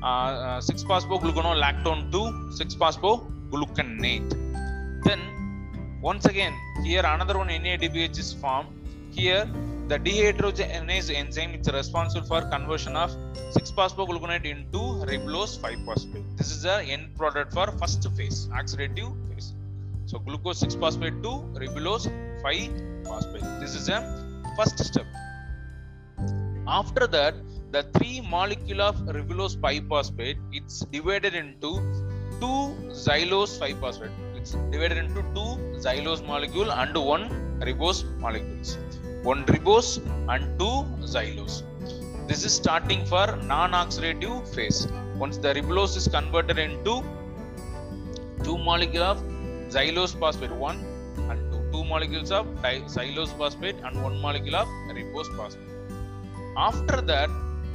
uh, 0.03 0.05
uh, 0.05 0.61
6 0.61 0.83
phosphogluconolactone 0.83 2.11
to 2.11 2.21
6 2.55 2.75
phosphogluconate 3.49 4.29
then 5.03 5.19
once 6.01 6.25
again 6.25 6.53
here 6.83 7.03
another 7.05 7.37
one 7.37 7.47
NADPH 7.47 8.17
is 8.19 8.33
formed. 8.33 8.69
Here 9.11 9.45
the 9.87 9.97
dehydrogenase 9.97 11.13
enzyme 11.13 11.55
is 11.55 11.71
responsible 11.71 12.27
for 12.27 12.41
conversion 12.49 12.95
of 12.95 13.09
6 13.51 13.71
phosphogluconate 13.71 14.45
into 14.45 14.79
ribulose 15.09 15.59
5 15.61 15.85
phosphate. 15.85 16.37
This 16.37 16.51
is 16.51 16.63
the 16.63 16.83
end 16.83 17.15
product 17.15 17.53
for 17.53 17.67
first 17.79 18.07
phase 18.15 18.47
oxidative 18.47 19.11
phase. 19.29 19.53
So 20.05 20.19
glucose 20.19 20.59
6 20.59 20.75
phosphate 20.75 21.23
to 21.23 21.29
ribulose 21.61 22.07
5 22.41 23.05
phosphate. 23.05 23.47
This 23.59 23.75
is 23.75 23.89
a 23.89 23.99
first 24.57 24.77
step. 24.83 25.05
After 26.67 27.07
that 27.07 27.33
the 27.71 27.83
three 27.95 28.21
molecule 28.21 28.81
of 28.81 28.95
ribulose 29.17 29.59
5 29.59 29.87
phosphate 29.87 30.37
it's 30.51 30.79
divided 30.97 31.33
into 31.33 31.71
two 32.41 32.57
xylose 33.07 33.59
5 33.59 33.79
phosphate 33.83 34.15
it's 34.37 34.51
divided 34.73 34.97
into 35.03 35.21
two 35.35 35.49
xylose 35.85 36.21
molecule 36.25 36.71
and 36.71 36.95
one 37.13 37.23
ribose 37.67 37.99
molecules. 38.19 38.77
One 39.23 39.43
ribose 39.45 39.89
and 40.33 40.43
two 40.59 40.75
xylose. 41.13 41.63
This 42.27 42.43
is 42.45 42.53
starting 42.53 43.05
for 43.05 43.25
non-oxidative 43.43 44.53
phase. 44.53 44.87
Once 45.15 45.37
the 45.37 45.53
ribulose 45.53 45.97
is 45.97 46.07
converted 46.07 46.59
into 46.59 47.03
two 48.43 48.57
molecule 48.57 49.03
of 49.03 49.17
xylose 49.75 50.13
phosphate 50.19 50.51
one 50.51 50.77
and 51.29 51.51
two, 51.51 51.61
two 51.71 51.83
molecules 51.83 52.31
of 52.31 52.45
xylose 52.95 53.35
phosphate 53.37 53.75
and 53.83 54.01
one 54.01 54.17
molecule 54.21 54.55
of 54.55 54.67
ribose 54.97 55.29
phosphate. 55.35 55.67
After 56.55 57.01
that 57.01 57.29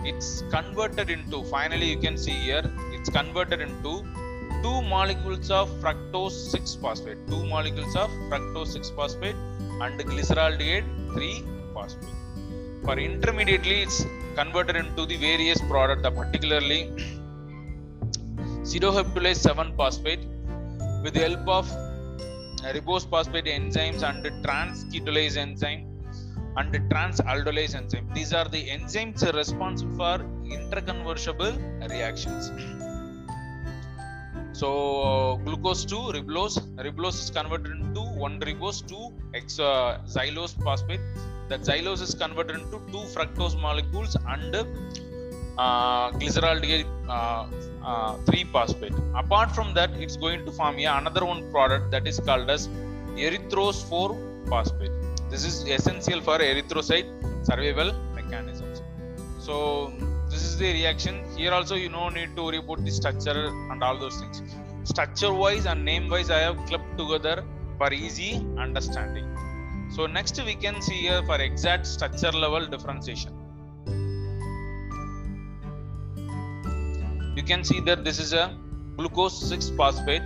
it's 0.04 0.42
converted 0.50 1.11
into 1.11 1.45
finally 1.45 1.90
you 1.90 1.99
can 1.99 2.16
see 2.16 2.38
here 2.47 2.64
it's 2.92 3.11
converted 3.11 3.61
into 3.61 4.04
two 4.65 4.79
molecules 4.95 5.51
of 5.59 5.69
fructose 5.83 6.39
6 6.57 6.75
phosphate 6.83 7.21
two 7.31 7.43
molecules 7.53 7.95
of 8.03 8.11
fructose 8.31 8.73
6 8.79 8.91
phosphate 8.99 9.41
and 9.85 10.01
glyceraldehyde 10.11 10.89
3 11.15 11.31
phosphate 11.75 12.17
for 12.85 12.97
intermediately 13.09 13.79
it's 13.87 14.01
converted 14.41 14.77
into 14.83 15.05
the 15.13 15.19
various 15.29 15.61
product 15.73 16.05
particularly 16.21 16.83
cedoheptulase 18.73 19.43
7 19.51 19.73
phosphate 19.81 20.25
with 21.05 21.15
the 21.19 21.25
help 21.29 21.49
of 21.59 21.67
ribose 22.75 23.07
phosphate 23.15 23.49
enzymes 23.57 24.03
and 24.11 24.27
trans 24.45 24.85
ketolase 24.93 25.39
enzyme 25.47 25.83
and 26.57 26.73
trans 26.91 27.21
aldolase 27.33 27.75
enzyme. 27.75 28.09
These 28.15 28.33
are 28.33 28.49
the 28.49 28.63
enzymes 28.75 29.23
responsible 29.35 29.97
for 29.97 30.19
interconvertible 30.57 31.55
reactions. 31.91 32.51
So 34.53 35.41
glucose 35.45 35.85
to 35.87 35.97
ribulose, 36.17 36.59
ribulose 36.77 37.21
is 37.25 37.31
converted 37.31 37.73
into 37.73 38.03
one 38.25 38.39
ribose 38.41 38.87
to 38.89 39.13
ex 39.35 39.59
uh, 39.59 39.99
xylose 40.07 40.55
phosphate. 40.63 41.01
That 41.49 41.63
xylose 41.63 42.03
is 42.03 42.15
converted 42.15 42.57
into 42.57 42.79
two 42.93 43.05
fructose 43.15 43.61
molecules 43.61 44.17
and 44.27 44.55
uh, 45.59 46.11
glyceraldehyde 46.13 46.87
uh, 47.09 47.47
uh, 47.85 48.17
3 48.25 48.45
phosphate. 48.45 48.95
Apart 49.15 49.55
from 49.55 49.75
that, 49.75 49.91
it's 49.95 50.17
going 50.17 50.45
to 50.47 50.53
form 50.53 50.79
yeah, 50.79 50.99
another 50.99 51.25
one 51.25 51.51
product 51.51 51.91
that 51.91 52.07
is 52.07 52.21
called 52.21 52.49
as 52.49 52.69
erythrose 53.17 53.83
4 53.89 54.17
phosphate. 54.49 54.93
This 55.31 55.45
is 55.45 55.67
essential 55.67 56.21
for 56.21 56.39
erythrocyte 56.39 57.11
survival 57.45 57.93
mechanisms. 58.15 58.83
So 59.39 59.93
this 60.33 60.45
is 60.49 60.57
the 60.57 60.73
reaction. 60.73 61.15
Here 61.37 61.53
also 61.53 61.75
you 61.75 61.91
no 61.91 62.09
need 62.09 62.31
to 62.37 62.43
worry 62.45 62.61
about 62.65 62.85
the 62.87 62.91
structure 62.91 63.41
and 63.71 63.85
all 63.87 63.99
those 64.05 64.17
things. 64.21 64.43
Structure 64.85 65.33
wise 65.33 65.67
and 65.67 65.85
name 65.85 66.09
wise, 66.09 66.31
I 66.31 66.41
have 66.47 66.57
clubbed 66.69 66.97
together 66.97 67.45
for 67.79 67.93
easy 67.93 68.31
understanding. 68.57 69.27
So 69.95 70.07
next 70.07 70.43
we 70.43 70.55
can 70.55 70.81
see 70.81 71.01
here 71.07 71.23
for 71.25 71.37
exact 71.49 71.87
structure 71.87 72.33
level 72.33 72.67
differentiation. 72.67 73.33
You 77.37 77.43
can 77.43 77.62
see 77.62 77.81
that 77.81 78.03
this 78.05 78.19
is 78.19 78.33
a 78.33 78.57
glucose 78.97 79.39
6 79.51 79.71
phosphate. 79.77 80.23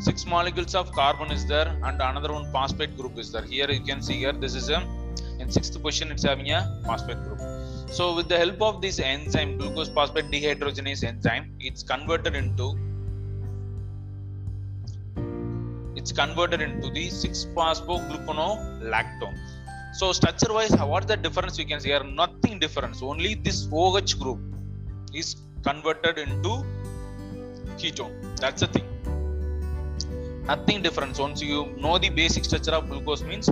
Six 0.00 0.24
molecules 0.26 0.74
of 0.76 0.92
carbon 0.92 1.32
is 1.32 1.46
there 1.46 1.68
and 1.82 2.00
another 2.00 2.32
one 2.32 2.50
phosphate 2.52 2.96
group 2.96 3.18
is 3.18 3.32
there. 3.32 3.42
Here 3.42 3.70
you 3.70 3.80
can 3.80 4.02
see 4.02 4.14
here 4.14 4.32
this 4.32 4.54
is 4.54 4.68
a 4.68 4.80
in 5.40 5.50
sixth 5.50 5.74
position 5.82 6.12
it's 6.12 6.22
having 6.22 6.50
a 6.52 6.60
phosphate 6.86 7.22
group. 7.24 7.40
So 7.96 8.04
with 8.16 8.28
the 8.28 8.38
help 8.38 8.62
of 8.62 8.80
this 8.80 8.98
enzyme, 8.98 9.58
glucose 9.58 9.90
phosphate 9.90 10.30
dehydrogenase 10.34 11.04
enzyme, 11.04 11.54
it's 11.60 11.82
converted 11.82 12.34
into 12.34 12.78
it's 15.94 16.10
converted 16.10 16.62
into 16.62 16.88
the 16.88 17.08
6-phosphogluconolactone. 17.08 19.36
So 19.92 20.12
structure 20.12 20.54
wise, 20.54 20.74
what's 20.92 21.04
the 21.04 21.18
difference 21.18 21.58
we 21.58 21.66
can 21.66 21.80
see 21.80 21.90
here? 21.90 22.02
Nothing 22.02 22.58
difference. 22.58 23.02
Only 23.02 23.34
this 23.34 23.68
OH 23.70 24.14
group 24.18 24.40
is 25.12 25.36
converted 25.62 26.16
into 26.16 26.64
ketone. 27.76 28.14
That's 28.38 28.62
the 28.62 28.68
thing. 28.68 28.86
Nothing 30.46 30.80
difference. 30.80 31.18
Once 31.18 31.42
you 31.42 31.66
know 31.76 31.98
the 31.98 32.08
basic 32.08 32.46
structure 32.46 32.72
of 32.72 32.88
glucose 32.88 33.22
means 33.22 33.50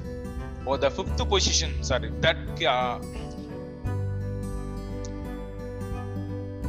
or 0.64 0.78
the 0.78 0.90
fifth 0.90 1.18
position, 1.28 1.84
sorry, 1.84 2.08
that 2.20 2.38
uh, 2.66 3.00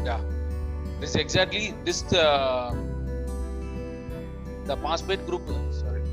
yeah. 0.05 0.21
This 0.99 1.11
is 1.11 1.15
exactly 1.15 1.73
this 1.85 2.01
uh, 2.13 2.75
the 4.65 4.77
phosphate 4.77 5.25
group 5.25 5.41
sorry. 5.71 6.03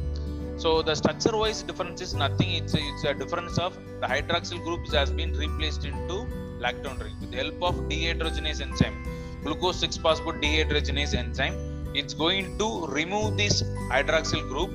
So 0.57 0.83
the 0.83 0.95
structure 0.95 1.37
wise 1.37 1.63
difference 1.63 2.01
is 2.01 2.15
nothing. 2.15 2.51
It's 2.55 2.75
a, 2.75 2.81
it's 2.81 3.05
a 3.05 3.15
difference 3.15 3.59
of 3.59 3.79
the 4.01 4.07
hydroxyl 4.07 4.63
group 4.65 4.91
has 4.93 5.11
been 5.11 5.33
replaced 5.33 5.85
into 5.85 6.27
lactone 6.65 7.01
ring. 7.03 7.15
With 7.21 7.31
the 7.31 7.39
help 7.39 7.63
of 7.63 7.77
dehydrogenase 7.89 8.61
enzyme 8.61 8.97
glucose 9.43 9.81
6 9.81 9.99
phosphate 10.05 10.41
dehydrogenase 10.45 11.15
enzyme 11.23 11.57
it's 12.01 12.15
going 12.23 12.47
to 12.61 12.69
remove 12.99 13.37
this 13.43 13.63
hydroxyl 13.93 14.43
group 14.53 14.71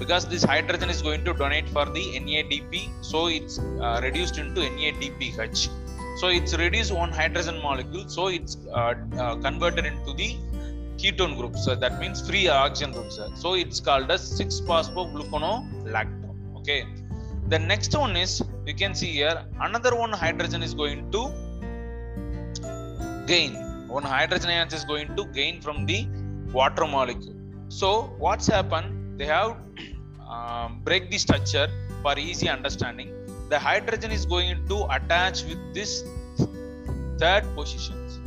because 0.00 0.24
this 0.32 0.44
hydrogen 0.52 0.90
is 0.94 1.00
going 1.02 1.22
to 1.28 1.32
donate 1.42 1.68
for 1.76 1.84
the 1.96 2.04
NADP 2.24 2.74
so 3.10 3.26
it's 3.36 3.58
uh, 3.58 4.00
reduced 4.02 4.38
into 4.38 4.60
NADPH 4.60 5.68
so 6.20 6.26
it's 6.36 6.52
reduced 6.62 6.92
one 6.92 7.12
hydrogen 7.12 7.58
molecule. 7.62 8.08
So 8.08 8.26
it's 8.28 8.56
uh, 8.72 8.94
uh, 9.22 9.36
converted 9.46 9.86
into 9.86 10.12
the 10.20 10.30
ketone 11.00 11.36
group 11.38 11.56
so 11.64 11.74
that 11.82 12.00
means 12.00 12.26
free 12.28 12.48
oxygen 12.48 12.92
group 12.92 13.10
sir. 13.16 13.28
so 13.42 13.54
it's 13.54 13.78
called 13.78 14.10
as 14.10 14.22
6 14.36 14.60
phosphogluconolactone 14.68 16.56
okay? 16.56 16.80
The 17.52 17.58
next 17.58 17.96
one 17.96 18.16
is 18.16 18.42
you 18.66 18.74
can 18.74 18.94
see 19.00 19.12
here 19.20 19.36
another 19.60 19.94
one 19.94 20.12
hydrogen 20.12 20.62
is 20.68 20.74
going 20.74 21.02
to 21.12 21.22
gain. 23.26 23.52
One 23.86 24.02
hydrogen 24.02 24.50
ions 24.50 24.74
is 24.74 24.84
going 24.84 25.14
to 25.18 25.24
gain 25.26 25.60
from 25.60 25.86
the 25.86 26.00
water 26.52 26.86
molecule. 26.86 27.36
So 27.68 27.90
what's 28.18 28.48
happened? 28.48 29.20
They 29.20 29.26
have 29.26 29.56
um, 30.28 30.80
break 30.82 31.10
the 31.12 31.18
structure 31.18 31.68
for 32.02 32.18
easy 32.18 32.48
understanding 32.48 33.17
the 33.48 33.58
hydrogen 33.58 34.10
is 34.10 34.24
going 34.26 34.66
to 34.70 34.76
attach 34.96 35.44
with 35.44 35.60
this 35.74 36.04
third 37.20 37.44
positions. 37.54 38.20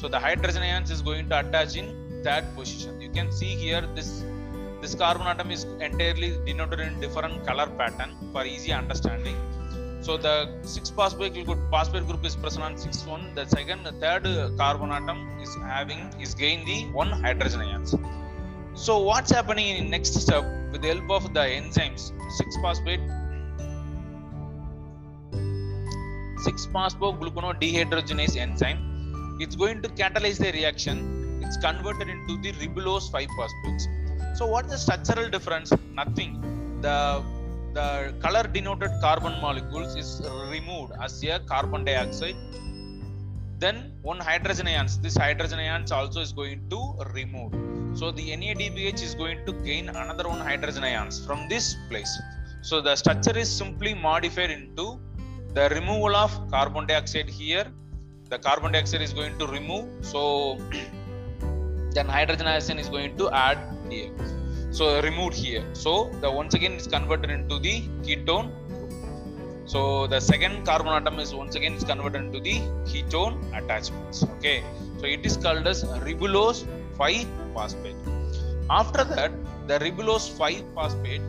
So 0.00 0.08
the 0.08 0.18
hydrogen 0.18 0.62
ions 0.62 0.90
is 0.90 1.02
going 1.02 1.28
to 1.30 1.40
attach 1.40 1.76
in 1.76 1.86
third 2.24 2.44
position. 2.54 3.00
You 3.00 3.10
can 3.10 3.32
see 3.32 3.52
here 3.64 3.82
this 3.94 4.24
this 4.82 4.94
carbon 4.94 5.26
atom 5.26 5.50
is 5.50 5.64
entirely 5.88 6.30
denoted 6.46 6.80
in 6.80 6.98
different 7.00 7.46
color 7.46 7.66
pattern 7.78 8.12
for 8.32 8.44
easy 8.44 8.72
understanding. 8.72 9.36
So 10.00 10.16
the 10.16 10.36
6 10.62 10.90
phosphate 10.90 11.34
group, 11.46 11.58
phosphate 11.70 12.06
group 12.06 12.24
is 12.24 12.34
present 12.34 12.64
on 12.64 12.78
6 12.78 13.04
one. 13.04 13.24
The 13.34 13.44
second 13.46 13.84
the 13.84 13.92
third 14.02 14.24
carbon 14.56 14.90
atom 14.98 15.18
is 15.42 15.54
having 15.76 16.00
is 16.18 16.34
gain 16.34 16.64
the 16.70 16.78
one 17.00 17.10
hydrogen 17.24 17.60
ions. 17.60 17.94
So 18.74 18.98
what's 19.10 19.30
happening 19.30 19.76
in 19.76 19.90
next 19.90 20.14
step? 20.14 20.44
With 20.72 20.82
the 20.82 20.88
help 20.94 21.10
of 21.18 21.34
the 21.34 21.44
enzymes 21.58 22.04
6 22.38 22.56
phosphate 22.62 23.04
6-phosphogluconodehydrogenase 26.48 28.36
enzyme. 28.36 28.80
It's 29.40 29.56
going 29.56 29.80
to 29.82 29.88
catalyze 29.90 30.38
the 30.38 30.52
reaction. 30.52 30.96
It's 31.42 31.56
converted 31.56 32.08
into 32.08 32.36
the 32.42 32.52
ribulose 32.52 33.10
5-phosphates. 33.10 33.84
So 34.38 34.46
what 34.46 34.64
is 34.66 34.70
the 34.72 34.78
structural 34.78 35.28
difference? 35.30 35.72
Nothing. 35.94 36.32
The 36.82 37.22
the 37.72 38.12
color 38.20 38.42
denoted 38.42 38.90
carbon 39.00 39.40
molecules 39.40 39.94
is 39.94 40.22
removed 40.50 40.92
as 41.00 41.22
a 41.24 41.38
carbon 41.40 41.84
dioxide. 41.84 42.36
Then 43.58 43.92
one 44.02 44.18
hydrogen 44.18 44.66
ions. 44.66 44.98
This 44.98 45.16
hydrogen 45.16 45.58
ions 45.58 45.92
also 45.92 46.20
is 46.20 46.32
going 46.32 46.68
to 46.70 46.80
remove. 47.12 47.52
So 47.98 48.10
the 48.10 48.30
NADPH 48.30 49.02
is 49.02 49.14
going 49.14 49.44
to 49.46 49.52
gain 49.52 49.88
another 49.88 50.28
one 50.28 50.40
hydrogen 50.40 50.84
ions 50.84 51.24
from 51.24 51.48
this 51.48 51.76
place. 51.88 52.12
So 52.62 52.80
the 52.80 52.96
structure 52.96 53.36
is 53.36 53.50
simply 53.54 53.94
modified 53.94 54.50
into 54.50 54.98
the 55.54 55.68
removal 55.70 56.14
of 56.16 56.32
carbon 56.50 56.86
dioxide 56.86 57.28
here. 57.28 57.66
The 58.28 58.38
carbon 58.38 58.72
dioxide 58.72 59.02
is 59.02 59.12
going 59.12 59.38
to 59.38 59.46
remove. 59.46 59.88
So 60.02 60.58
then 61.94 62.08
hydrogen 62.08 62.46
ion 62.46 62.78
is 62.78 62.88
going 62.88 63.16
to 63.18 63.30
add 63.30 63.58
here. 63.88 64.10
So 64.70 65.00
removed 65.02 65.34
here. 65.34 65.64
So 65.72 66.10
the 66.20 66.30
once 66.30 66.54
again 66.54 66.72
is 66.72 66.86
converted 66.86 67.30
into 67.30 67.58
the 67.58 67.82
ketone. 68.02 68.50
So 69.66 70.06
the 70.06 70.20
second 70.20 70.64
carbon 70.64 70.92
atom 70.92 71.18
is 71.18 71.34
once 71.34 71.54
again 71.54 71.74
is 71.74 71.84
converted 71.84 72.22
into 72.22 72.40
the 72.40 72.56
ketone 72.90 73.34
attachments. 73.56 74.22
Okay. 74.36 74.62
So 74.98 75.06
it 75.06 75.24
is 75.26 75.36
called 75.36 75.66
as 75.66 75.84
ribulose 75.84 76.66
5 76.96 77.26
phosphate. 77.54 77.96
After 78.68 79.04
that 79.04 79.32
the 79.66 79.78
ribulose 79.78 80.28
5 80.36 80.62
phosphate 80.74 81.22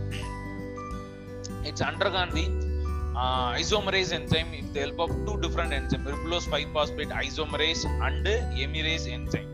it's 1.63 1.81
undergone 1.81 2.31
the 2.31 2.70
uh, 3.15 3.53
isomerase 3.61 4.11
enzyme 4.13 4.51
with 4.51 4.73
the 4.73 4.81
help 4.81 4.99
of 4.99 5.09
two 5.25 5.37
different 5.41 5.71
enzymes 5.73 6.05
ribulose 6.13 6.47
5-phosphate 6.53 7.09
isomerase 7.09 7.85
and 8.07 8.25
epimerase 8.25 9.07
enzyme. 9.11 9.49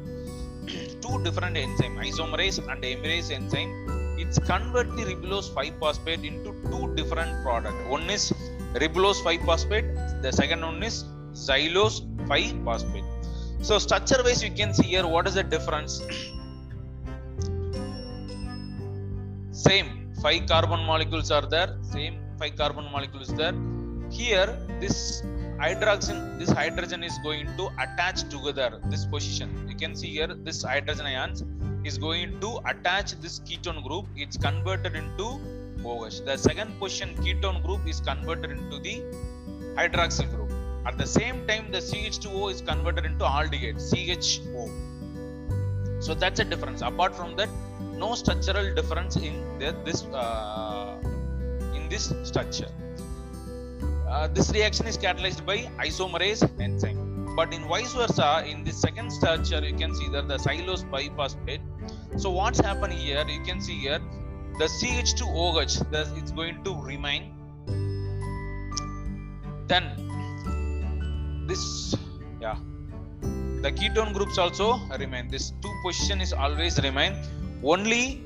Two 1.01 1.23
different 1.23 1.55
enzyme 1.57 1.95
isomerase 1.97 2.57
and 2.71 2.83
epimerase 2.83 3.31
enzyme. 3.31 3.71
It's 4.19 4.39
convert 4.39 4.89
the 4.97 5.03
ribulose 5.03 5.49
5-phosphate 5.51 6.23
into 6.23 6.53
two 6.69 6.93
different 6.95 7.43
product. 7.43 7.77
One 7.87 8.09
is 8.09 8.33
ribulose 8.73 9.21
5-phosphate 9.27 10.21
the 10.21 10.31
second 10.31 10.61
one 10.61 10.81
is 10.83 11.05
xylose 11.33 12.01
5-phosphate 12.31 13.05
so 13.61 13.79
structure 13.79 14.21
wise 14.23 14.43
you 14.43 14.51
can 14.51 14.73
see 14.73 14.87
here 14.93 15.07
what 15.07 15.27
is 15.27 15.33
the 15.33 15.43
difference. 15.43 16.01
Same 19.51 19.89
five 20.21 20.45
carbon 20.47 20.81
molecules 20.85 21.31
are 21.31 21.45
there 21.53 21.77
same 21.81 22.17
five 22.39 22.55
carbon 22.55 22.85
molecules 22.91 23.29
there. 23.39 23.55
Here 24.09 24.49
this 24.81 25.23
hydrogen 25.59 26.17
this 26.39 26.49
hydrogen 26.49 27.03
is 27.03 27.17
going 27.27 27.47
to 27.59 27.65
attach 27.83 28.23
together 28.33 28.79
this 28.91 29.05
position. 29.05 29.49
You 29.69 29.75
can 29.75 29.95
see 29.95 30.11
here 30.17 30.31
this 30.47 30.63
hydrogen 30.63 31.05
ions 31.05 31.43
is 31.83 31.97
going 31.97 32.39
to 32.41 32.59
attach 32.71 33.13
this 33.25 33.39
ketone 33.47 33.81
group. 33.87 34.05
It's 34.15 34.37
converted 34.37 34.95
into 34.95 35.27
OH 35.85 36.17
the 36.25 36.37
second 36.37 36.79
position 36.79 37.15
ketone 37.23 37.63
group 37.65 37.87
is 37.87 37.99
converted 38.01 38.51
into 38.51 38.79
the 38.79 38.95
hydroxyl 39.79 40.29
group. 40.35 40.51
At 40.85 40.97
the 40.97 41.05
same 41.05 41.45
time 41.47 41.71
the 41.71 41.79
CH2O 41.79 42.51
is 42.51 42.61
converted 42.61 43.05
into 43.05 43.25
aldehyde 43.25 43.79
CHO 43.89 44.67
so 45.99 46.13
that's 46.13 46.39
a 46.39 46.45
difference. 46.45 46.81
Apart 46.81 47.15
from 47.15 47.35
that 47.37 47.49
no 48.01 48.13
structural 48.15 48.73
difference 48.75 49.15
in 49.15 49.33
the, 49.59 49.75
this 49.83 50.03
uh, 50.13 50.76
this 51.89 52.13
structure. 52.23 52.69
Uh, 54.07 54.27
this 54.27 54.51
reaction 54.51 54.87
is 54.87 54.97
catalyzed 54.97 55.45
by 55.45 55.57
isomerase 55.85 56.43
enzyme. 56.59 57.35
But 57.35 57.53
in 57.53 57.67
vice 57.67 57.93
versa, 57.93 58.43
in 58.47 58.63
the 58.63 58.71
second 58.71 59.11
structure, 59.11 59.63
you 59.63 59.75
can 59.75 59.93
see 59.93 60.09
that 60.09 60.27
the 60.27 60.37
xylose 60.37 60.83
biphosphate. 60.89 61.61
So 62.19 62.31
what's 62.31 62.59
happened 62.59 62.93
here? 62.93 63.23
You 63.27 63.41
can 63.43 63.61
see 63.61 63.77
here 63.77 63.99
the 64.59 64.65
CH2OH. 64.65 65.91
That 65.91 66.07
it's 66.15 66.31
going 66.31 66.63
to 66.63 66.73
remain. 66.81 67.33
Then 69.67 69.83
this, 71.47 71.95
yeah, 72.41 72.57
the 73.61 73.71
ketone 73.71 74.13
groups 74.13 74.37
also 74.37 74.79
remain. 74.97 75.27
This 75.27 75.51
two 75.61 75.73
position 75.85 76.21
is 76.21 76.33
always 76.33 76.81
remain. 76.81 77.15
Only 77.63 78.21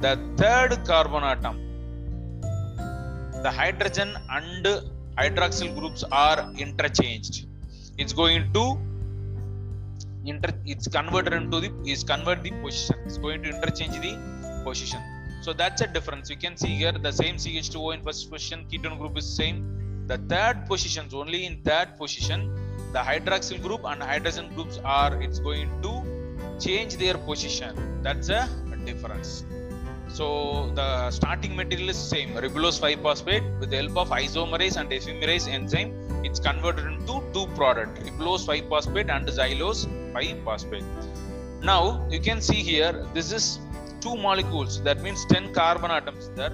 the 0.00 0.18
third 0.36 0.84
carbon 0.84 1.22
atom, 1.22 1.56
the 3.44 3.50
hydrogen 3.50 4.10
and 4.36 4.66
hydroxyl 5.18 5.70
groups 5.78 6.04
are 6.10 6.52
interchanged. 6.64 7.46
It's 7.98 8.12
going 8.12 8.52
to 8.56 8.64
inter 10.30 10.52
it's 10.66 10.86
converted 10.98 11.32
into 11.32 11.58
the 11.64 11.70
is 11.92 12.02
convert 12.12 12.42
the 12.42 12.52
position. 12.62 12.96
It's 13.06 13.18
going 13.18 13.42
to 13.44 13.48
interchange 13.54 13.96
the 14.06 14.12
position. 14.64 15.00
So 15.42 15.52
that's 15.52 15.80
a 15.80 15.86
difference. 15.86 16.28
You 16.28 16.36
can 16.36 16.56
see 16.62 16.74
here 16.82 16.92
the 16.92 17.12
same 17.12 17.36
ch2o 17.36 17.94
in 17.94 18.02
first 18.08 18.30
position 18.30 18.66
ketone 18.70 18.98
group 18.98 19.16
is 19.22 19.28
same. 19.42 19.58
The 20.06 20.18
third 20.32 20.66
positions 20.66 21.14
only 21.14 21.46
in 21.46 21.62
third 21.68 21.96
position 22.02 22.40
the 22.94 23.02
hydroxyl 23.10 23.62
group 23.62 23.82
and 23.84 24.02
hydrogen 24.02 24.48
groups 24.54 24.78
are 24.84 25.12
it's 25.22 25.38
going 25.38 25.70
to 25.84 25.92
change 26.66 26.96
their 26.96 27.16
position. 27.30 27.72
That's 28.02 28.28
a 28.28 28.42
difference 28.84 29.44
so 30.12 30.70
the 30.74 31.10
starting 31.10 31.54
material 31.56 31.88
is 31.88 31.96
same. 31.96 32.30
Ribulose 32.30 32.80
5 32.80 33.00
phosphate 33.00 33.44
with 33.60 33.70
the 33.70 33.76
help 33.76 33.96
of 33.96 34.10
isomerase 34.10 34.76
and 34.76 34.90
epimerase 34.90 35.48
enzyme 35.48 35.92
it's 36.24 36.40
converted 36.40 36.86
into 36.86 37.22
two 37.34 37.46
product 37.58 37.98
ribulose 38.04 38.44
5 38.46 38.68
phosphate 38.68 39.08
and 39.08 39.26
xylose 39.26 39.82
5 40.12 40.44
phosphate 40.44 40.84
now 41.62 42.06
you 42.10 42.20
can 42.20 42.40
see 42.40 42.60
here 42.70 42.92
this 43.14 43.32
is 43.32 43.58
two 44.00 44.16
molecules 44.16 44.82
that 44.82 45.00
means 45.02 45.24
10 45.26 45.52
carbon 45.52 45.90
atoms 45.90 46.30
there. 46.34 46.52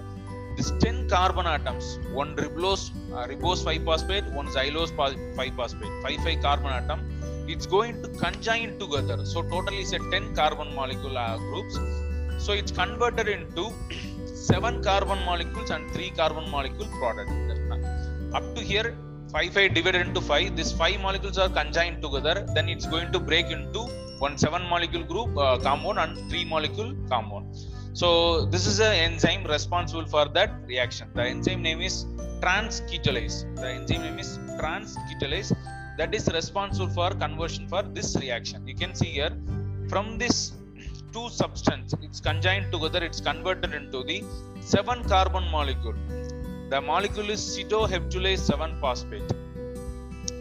This 0.57 0.73
10 0.81 1.09
carbon 1.09 1.47
atoms 1.47 1.99
one 2.13 2.35
ribulose 2.35 2.85
uh, 3.13 3.27
ribose 3.31 3.63
5 3.63 3.85
phosphate 3.85 4.27
one 4.39 4.49
xylose 4.49 4.93
5 4.97 5.55
phosphate 5.59 5.95
5 6.03 6.25
5 6.25 6.43
carbon 6.47 6.73
atom 6.79 7.01
it's 7.49 7.67
going 7.67 8.03
to 8.03 8.09
conjoin 8.23 8.77
together. 8.81 9.25
So 9.25 9.43
totally 9.43 9.79
it's 9.79 9.93
a 9.93 9.99
10 9.99 10.35
carbon 10.35 10.75
molecule 10.75 11.17
uh, 11.17 11.37
groups 11.37 11.79
so 12.47 12.53
it's 12.61 12.73
converted 12.81 13.29
into 13.37 13.65
seven 14.49 14.75
carbon 14.89 15.21
molecules 15.29 15.71
and 15.75 15.85
three 15.95 16.11
carbon 16.21 16.47
molecule 16.57 16.91
product. 17.01 17.31
Up 18.39 18.47
to 18.57 18.61
here 18.71 18.89
5 19.33 19.53
5 19.53 19.75
divided 19.77 20.03
into 20.07 20.21
5 20.21 20.57
these 20.59 20.73
5 20.73 21.01
molecules 21.07 21.39
are 21.45 21.49
conjoined 21.61 21.99
together. 22.07 22.35
Then 22.57 22.69
it's 22.75 22.87
going 22.95 23.11
to 23.17 23.21
break 23.31 23.47
into 23.57 23.81
one 24.25 24.37
7 24.39 24.63
molecule 24.75 25.05
group 25.13 25.31
uh, 25.37 25.59
compound 25.67 25.99
and 26.05 26.31
3 26.31 26.45
molecule 26.55 26.93
compound. 27.13 27.47
So 28.01 28.09
this 28.55 28.67
is 28.73 28.79
an 28.89 28.95
enzyme 29.07 29.45
responsible 29.57 30.07
for 30.15 30.27
that 30.39 30.53
reaction. 30.73 31.09
The 31.19 31.25
enzyme 31.33 31.63
name 31.69 31.83
is 31.89 31.97
transketolase 32.45 33.37
the 33.61 33.69
enzyme 33.77 34.03
name 34.07 34.19
is 34.25 34.31
transketolase 34.61 35.51
that 35.99 36.15
is 36.19 36.25
responsible 36.39 36.91
for 36.99 37.11
conversion 37.25 37.67
for 37.75 37.83
this 37.99 38.11
reaction. 38.25 38.69
You 38.71 38.77
can 38.83 38.95
see 39.01 39.13
here 39.19 39.35
from 39.89 40.19
this 40.23 40.37
two 41.17 41.27
substance 41.43 41.95
it's 42.07 42.21
conjoined 42.29 42.69
together 42.77 43.03
it's 43.09 43.23
converted 43.31 43.75
into 43.81 44.01
the 44.11 44.19
7 44.61 45.05
carbon 45.15 45.45
molecule 45.57 45.99
the 46.73 46.81
molecule 46.93 47.31
is 47.37 47.43
cytoheptulase 47.55 48.45
7 48.55 48.81
phosphate 48.85 49.33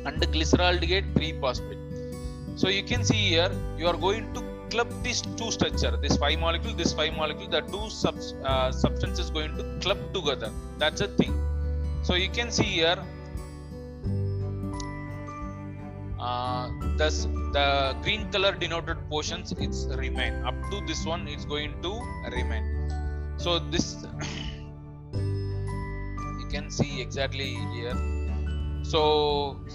and 0.07 0.21
glyceraldehyde 0.33 1.07
3 1.17 1.39
phosphate. 1.41 1.83
So 2.61 2.67
you 2.77 2.83
can 2.91 3.03
see 3.09 3.21
here 3.33 3.51
you 3.79 3.87
are 3.91 3.99
going 4.07 4.25
to 4.35 4.41
club 4.71 4.89
these 5.05 5.21
two 5.39 5.49
structure 5.57 5.93
this 6.03 6.15
5 6.17 6.39
molecule 6.45 6.75
this 6.81 6.93
5 6.93 7.13
molecule 7.21 7.49
the 7.55 7.61
two 7.73 7.85
sub, 7.89 8.15
uh, 8.51 8.71
substances 8.71 9.29
going 9.37 9.53
to 9.59 9.63
club 9.83 9.99
together 10.17 10.51
that's 10.77 11.01
a 11.01 11.09
thing. 11.19 11.33
So 12.07 12.15
you 12.23 12.29
can 12.29 12.49
see 12.57 12.69
here 12.79 12.97
uh, 16.27 16.63
thus 16.99 17.15
the 17.57 17.67
green 18.03 18.23
color 18.33 18.53
denoted 18.63 18.97
portions 19.09 19.53
it's 19.65 19.81
remain. 20.03 20.33
Up 20.49 20.57
to 20.71 20.77
this 20.89 21.01
one 21.05 21.27
it's 21.27 21.45
going 21.45 21.73
to 21.85 21.91
remain. 22.37 22.65
So 23.37 23.59
this 23.73 23.87
you 25.13 26.47
can 26.55 26.69
see 26.77 27.01
exactly 27.01 27.49
here. 27.75 27.97
So 28.91 29.01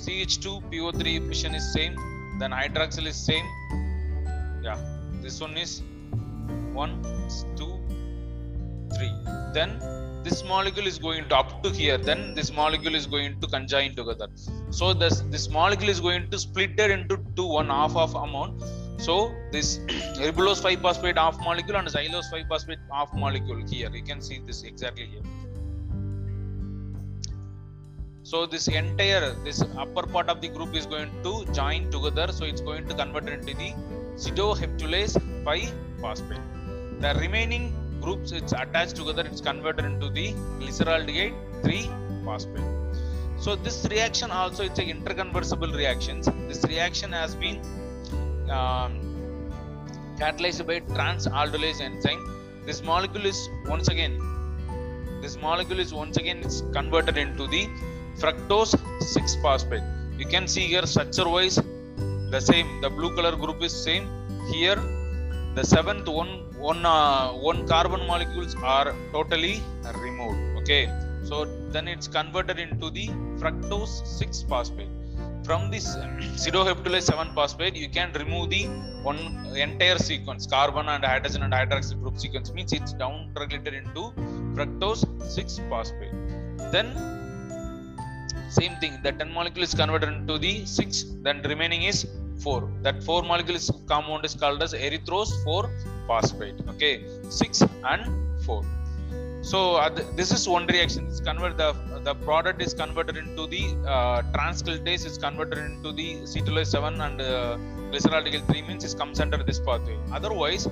ch2 0.05 0.47
po3 0.71 1.29
fission 1.29 1.55
is 1.61 1.67
same 1.73 1.95
then 2.41 2.53
hydroxyl 2.61 3.07
is 3.13 3.19
same. 3.31 3.47
Yeah 4.69 4.79
this 5.23 5.41
one 5.41 5.57
is 5.57 5.83
one 6.73 6.93
two 7.59 7.73
three. 8.95 9.13
Then 9.55 9.71
this 10.23 10.45
molecule 10.45 10.87
is 10.87 10.99
going 10.99 11.29
to 11.29 11.37
up 11.37 11.63
to 11.63 11.71
here 11.71 11.97
then 11.97 12.35
this 12.35 12.53
molecule 12.53 12.95
is 12.95 13.07
going 13.07 13.41
to 13.41 13.47
conjoin 13.47 13.95
together. 13.95 14.29
So 14.71 14.93
this 14.93 15.21
this 15.35 15.49
molecule 15.49 15.91
is 15.91 16.01
going 16.01 16.31
to 16.31 16.39
split 16.39 16.79
it 16.79 16.91
into 16.91 17.19
two 17.37 17.47
one 17.47 17.69
half 17.69 17.97
of 17.97 18.15
amount. 18.15 18.63
So 18.99 19.35
this 19.51 19.79
ribulose 20.25 20.63
5 20.63 20.81
phosphate 20.83 21.19
half 21.19 21.39
molecule 21.41 21.77
and 21.77 21.89
xylose 21.89 22.31
5 22.31 22.47
phosphate 22.49 22.83
half 22.93 23.15
molecule 23.15 23.63
here. 23.67 23.91
You 23.95 24.03
can 24.03 24.21
see 24.21 24.41
this 24.47 24.63
exactly 24.63 25.07
here. 25.07 25.23
So 28.23 28.47
this 28.47 28.69
entire 28.69 29.35
this 29.45 29.63
upper 29.85 30.07
part 30.07 30.29
of 30.29 30.41
the 30.41 30.49
group 30.49 30.75
is 30.75 30.87
going 30.87 31.11
to 31.25 31.33
join 31.53 31.91
together. 31.91 32.31
So 32.33 32.45
it's 32.45 32.61
going 32.61 32.87
to 32.89 32.95
convert 32.95 33.29
into 33.29 33.55
the 33.63 33.73
cytoheptulase 34.17 35.17
5 35.45 35.75
phosphate. 36.01 36.47
The 37.01 37.15
remaining 37.19 37.73
groups 38.05 38.33
it's 38.39 38.55
attached 38.63 38.97
together 39.01 39.25
it's 39.31 39.43
converted 39.51 39.85
into 39.91 40.09
the 40.19 40.27
glyceraldehyde 40.61 41.37
3 41.63 41.91
phosphate. 42.25 42.69
So 43.45 43.57
this 43.67 43.79
reaction 43.93 44.31
also 44.31 44.65
it's 44.69 44.79
a 44.79 44.87
interconversible 44.95 45.73
reactions. 45.83 46.27
This 46.49 46.63
reaction 46.73 47.11
has 47.21 47.35
been 47.35 47.59
um, 48.59 48.93
catalyzed 50.21 50.67
by 50.71 50.81
transaldolase 50.97 51.81
enzyme. 51.81 52.23
This 52.67 52.83
molecule 52.83 53.27
is 53.33 53.41
once 53.75 53.89
again 53.95 54.15
this 55.23 55.37
molecule 55.47 55.81
is 55.85 55.93
once 56.03 56.17
again 56.23 56.39
it's 56.47 56.61
converted 56.77 57.17
into 57.25 57.47
the 57.55 57.63
fructose 58.21 58.75
6 59.03 59.37
phosphate. 59.43 59.87
You 60.19 60.27
can 60.35 60.47
see 60.55 60.67
here 60.73 60.87
structure 60.93 61.29
wise 61.37 61.59
the 62.35 62.41
same. 62.51 62.69
The 62.85 62.91
blue 62.91 63.15
color 63.17 63.35
group 63.37 63.63
is 63.63 63.73
same. 63.89 64.07
Here 64.53 64.79
the 65.57 65.65
seventh 65.75 66.09
one 66.21 66.33
one 66.71 66.83
uh, 66.87 67.29
one 67.49 67.61
carbon 67.73 68.03
molecules 68.07 68.55
are 68.75 68.95
totally 69.17 69.57
removed 70.05 70.41
okay? 70.61 70.83
So 71.29 71.37
then 71.75 71.87
it's 71.89 72.09
converted 72.09 72.59
into 72.59 72.89
the 72.91 73.07
fructose 73.41 73.95
6 74.07 74.43
phosphate. 74.51 74.93
From 75.47 75.71
this 75.75 75.87
cytoheptulase 76.45 77.07
7 77.15 77.35
phosphate 77.35 77.77
you 77.83 77.89
can 77.99 78.11
remove 78.23 78.51
the 78.55 78.63
one 79.09 79.21
entire 79.69 79.99
sequence 79.99 80.47
carbon 80.47 80.89
and 80.95 81.05
hydrogen 81.05 81.43
and 81.47 81.53
hydroxyl 81.59 82.01
group 82.03 82.19
sequence 82.25 82.53
means 82.57 82.73
it's 82.79 82.93
down 83.05 83.17
regulated 83.43 83.75
into 83.83 84.05
fructose 84.57 85.05
6 85.39 85.61
phosphate. 85.71 86.15
Then 86.75 86.89
same 88.59 88.75
thing 88.83 88.95
the 89.05 89.13
10 89.13 89.33
molecule 89.39 89.65
is 89.69 89.75
converted 89.83 90.13
into 90.21 90.37
the 90.47 90.55
6 90.65 91.05
then 91.27 91.39
remaining 91.53 91.83
is 91.91 91.99
4 92.42 92.68
that 92.87 92.98
4 93.03 93.22
molecule 93.31 93.59
is 93.62 93.70
compound 93.92 94.24
is 94.31 94.35
called 94.42 94.62
as 94.66 94.74
erythrose 94.87 95.33
4 95.44 95.70
phosphate 96.11 96.61
okay? 96.74 96.94
6 97.29 97.62
and 97.92 98.05
4 98.46 98.62
so 99.42 99.76
uh, 99.76 99.88
this 100.16 100.31
is 100.33 100.46
one 100.46 100.66
reaction. 100.66 101.07
It's 101.07 101.20
convert 101.20 101.57
the 101.57 101.70
the 102.05 102.14
product 102.26 102.61
is 102.66 102.74
converted 102.74 103.16
into 103.16 103.46
the 103.46 103.64
uh, 103.87 104.22
is 104.87 105.16
converted 105.18 105.59
into 105.59 105.92
the 105.92 106.09
cetolase 106.33 106.66
7 106.66 107.00
and 107.00 107.20
uh, 107.20 107.57
glyceraldehyde 107.90 108.46
3 108.46 108.62
means 108.68 108.85
it 108.85 108.98
comes 108.98 109.18
under 109.18 109.38
this 109.38 109.61
pathway. 109.61 109.96
Otherwise 110.12 110.64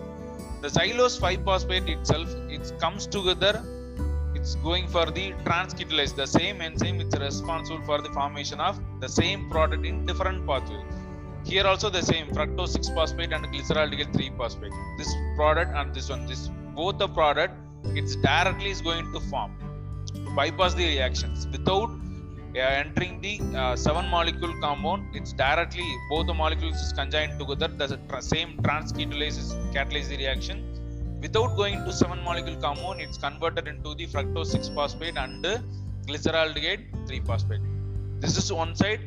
the 0.63 0.69
xylose 0.77 1.17
5 1.21 1.45
phosphate 1.45 1.89
itself 1.89 2.29
it 2.57 2.73
comes 2.81 3.07
together 3.17 3.53
it's 4.37 4.55
going 4.69 4.87
for 4.95 5.07
the 5.19 5.27
transketolase 5.47 6.15
the 6.23 6.27
same 6.39 6.61
enzyme 6.67 6.99
it's 7.05 7.17
responsible 7.29 7.83
for 7.91 7.99
the 8.07 8.13
formation 8.19 8.61
of 8.69 8.75
the 9.05 9.11
same 9.21 9.49
product 9.53 9.85
in 9.91 10.05
different 10.11 10.41
pathway 10.49 10.83
here 11.49 11.67
also 11.67 11.89
the 11.89 12.03
same. 12.03 12.27
Fructose 12.37 12.73
6 12.79 12.91
phosphate 12.97 13.33
and 13.37 13.45
glyceraldehyde 13.53 14.13
3 14.15 14.31
phosphate. 14.39 14.77
This 14.99 15.11
product 15.37 15.73
and 15.79 15.95
this 15.95 16.09
one 16.13 16.27
this 16.31 16.43
both 16.79 16.99
the 17.03 17.09
product 17.09 17.55
it's 18.01 18.17
directly 18.17 18.71
is 18.77 18.83
going 18.89 19.07
to 19.15 19.21
form. 19.31 19.53
To 20.27 20.31
bypass 20.39 20.75
the 20.75 20.87
reactions. 20.95 21.47
Without 21.55 21.91
uh, 22.57 22.61
entering 22.83 23.15
the 23.27 23.35
uh, 23.61 23.77
seven 23.77 24.07
molecule 24.17 24.55
compound 24.61 25.17
it's 25.19 25.33
directly 25.45 25.89
both 26.11 26.27
the 26.27 26.37
molecules 26.43 26.81
is 26.87 26.93
conjoined 26.93 27.39
together. 27.41 27.69
The 27.69 27.99
tra- 28.09 28.23
same 28.23 28.51
transketolase 28.69 29.39
is 29.45 29.51
catalyze 29.77 30.09
the 30.09 30.19
reaction. 30.25 30.59
Without 31.23 31.57
going 31.57 31.79
to 31.87 31.93
seven 31.93 32.23
molecule 32.29 32.57
compound 32.67 33.01
it's 33.01 33.19
converted 33.27 33.67
into 33.69 33.95
the 33.95 34.07
fructose 34.07 34.53
6 34.59 34.69
phosphate 34.69 35.17
and 35.17 35.45
uh, 35.47 35.59
glyceraldehyde 36.07 36.85
3 37.07 37.21
phosphate. 37.21 37.65
This 38.21 38.37
is 38.37 38.53
one 38.53 38.75
side 38.75 39.01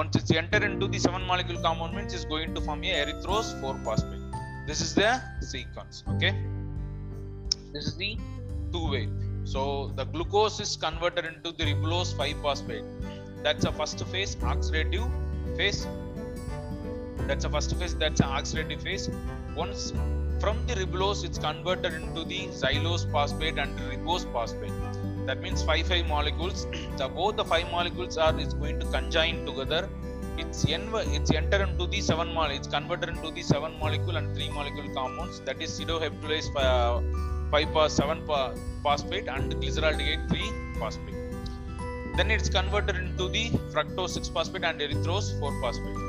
once 0.00 0.14
it's 0.20 0.32
entered 0.42 0.64
into 0.70 0.86
the 0.94 1.00
seven 1.06 1.22
molecule 1.32 1.60
compound 1.66 1.98
it's 2.16 2.26
going 2.34 2.54
to 2.56 2.62
form 2.68 2.82
a 2.84 2.94
erythrose 3.02 3.50
4 3.60 3.78
phosphate 3.86 4.24
this 4.68 4.80
is 4.86 4.94
the 5.00 5.10
sequence 5.52 6.02
okay? 6.14 6.34
This 7.72 7.86
is 7.90 7.96
the 8.02 8.12
two 8.72 8.86
way 8.94 9.04
so 9.52 9.60
the 9.98 10.04
glucose 10.12 10.58
is 10.64 10.72
converted 10.86 11.24
into 11.32 11.50
the 11.58 11.64
ribulose 11.70 12.12
5 12.16 12.42
phosphate 12.44 12.88
that's 13.46 13.64
a 13.64 13.70
first 13.70 14.04
phase 14.06 14.34
oxidative 14.36 15.08
phase. 15.56 15.86
That's 17.28 17.44
a 17.44 17.50
first 17.50 17.74
phase 17.76 17.94
that's 17.94 18.20
an 18.20 18.26
oxidative 18.26 18.82
phase. 18.82 19.08
Once 19.54 19.92
from 20.40 20.66
the 20.66 20.74
ribulose 20.74 21.24
it's 21.24 21.38
converted 21.38 21.94
into 21.94 22.24
the 22.24 22.40
xylose 22.62 23.04
phosphate 23.12 23.58
and 23.58 23.78
ribose 23.90 24.30
phosphate 24.32 24.72
that 25.28 25.40
means 25.44 25.62
5 25.62 25.86
5 25.86 26.06
molecules. 26.06 26.66
The 26.98 27.08
both 27.08 27.36
the 27.36 27.44
5 27.44 27.70
molecules 27.70 28.16
are 28.16 28.38
is 28.44 28.54
going 28.54 28.78
to 28.80 28.86
conjoin 28.86 29.44
together. 29.48 29.88
It's 30.42 30.60
en- 30.76 30.90
it's 31.16 31.30
enter 31.40 31.62
into 31.66 31.86
the 31.86 32.00
7 32.00 32.32
mole 32.36 32.50
it's 32.58 32.68
converted 32.76 33.10
into 33.14 33.30
the 33.30 33.42
7 33.42 33.78
molecule 33.78 34.16
and 34.16 34.34
3 34.36 34.50
molecule 34.50 34.88
compounds. 34.98 35.40
That 35.48 35.60
is 35.62 35.70
pseudoheptulase 35.78 36.48
uh, 36.56 37.00
5 37.50 37.72
phos- 37.74 37.94
7 37.94 38.26
pho- 38.26 38.54
phosphate 38.84 39.28
and 39.28 39.54
glyceraldehyde 39.54 40.28
3 40.28 40.50
phosphate. 40.80 41.14
Then 42.18 42.30
it's 42.30 42.48
converted 42.58 42.96
into 42.96 43.28
the 43.36 43.44
fructose 43.72 44.10
6 44.10 44.28
phosphate 44.28 44.64
and 44.64 44.80
erythrose 44.80 45.28
4 45.40 45.60
phosphate. 45.62 46.02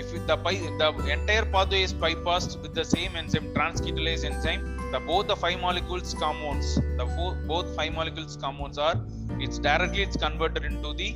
If 0.00 0.10
the 0.28 0.36
the 0.36 1.10
entire 1.18 1.44
pathway 1.54 1.82
is 1.88 1.94
bypassed 2.04 2.54
with 2.62 2.74
the 2.74 2.84
same 2.94 3.12
enzyme 3.20 3.48
transketolase 3.56 4.24
enzyme 4.30 4.62
the 4.94 5.00
both 5.00 5.26
the 5.26 5.36
five 5.42 5.60
molecules 5.60 6.14
compounds 6.22 6.68
the 6.98 7.04
both 7.50 7.68
five 7.78 7.92
molecules 7.98 8.36
compounds 8.44 8.78
are 8.86 8.96
it's 9.44 9.58
directly 9.58 10.02
it's 10.06 10.18
converted 10.24 10.64
into 10.70 10.92
the 11.00 11.08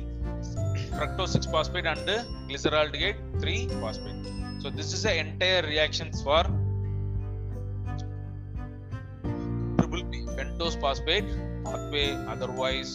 fructose 0.97 1.29
6 1.29 1.45
phosphate 1.53 1.85
and 1.91 1.99
glyceraldehyde 2.49 3.19
3 3.41 3.67
phosphate. 3.81 4.25
So 4.61 4.69
this 4.69 4.91
is 4.95 5.03
the 5.03 5.13
entire 5.25 5.61
reactions 5.61 6.21
for 6.25 6.41
triple 9.77 10.03
P 10.11 10.23
pentose 10.39 10.77
phosphate 10.83 11.29
pathway 11.63 12.07
otherwise 12.33 12.91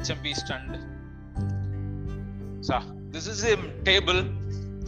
HMP 0.00 0.34
shunt 0.48 0.76
so 2.68 2.82
this 3.14 3.26
is 3.34 3.42
a 3.52 3.56
table 3.90 4.20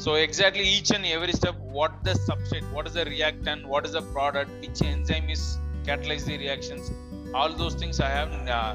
so 0.04 0.14
exactly 0.14 0.66
each 0.76 0.90
and 0.96 1.04
every 1.16 1.34
step 1.40 1.56
what 1.78 1.92
the 2.08 2.14
substrate 2.26 2.68
what 2.76 2.86
is 2.90 2.94
the 3.00 3.06
reactant 3.14 3.66
what 3.72 3.84
is 3.88 3.92
the 3.98 4.04
product 4.16 4.50
which 4.62 4.82
enzyme 4.90 5.28
is 5.36 5.42
catalyze 5.88 6.24
the 6.30 6.38
reactions 6.44 6.92
all 7.38 7.52
those 7.62 7.74
things 7.80 7.98
i 8.08 8.10
have 8.18 8.32
uh, 8.58 8.74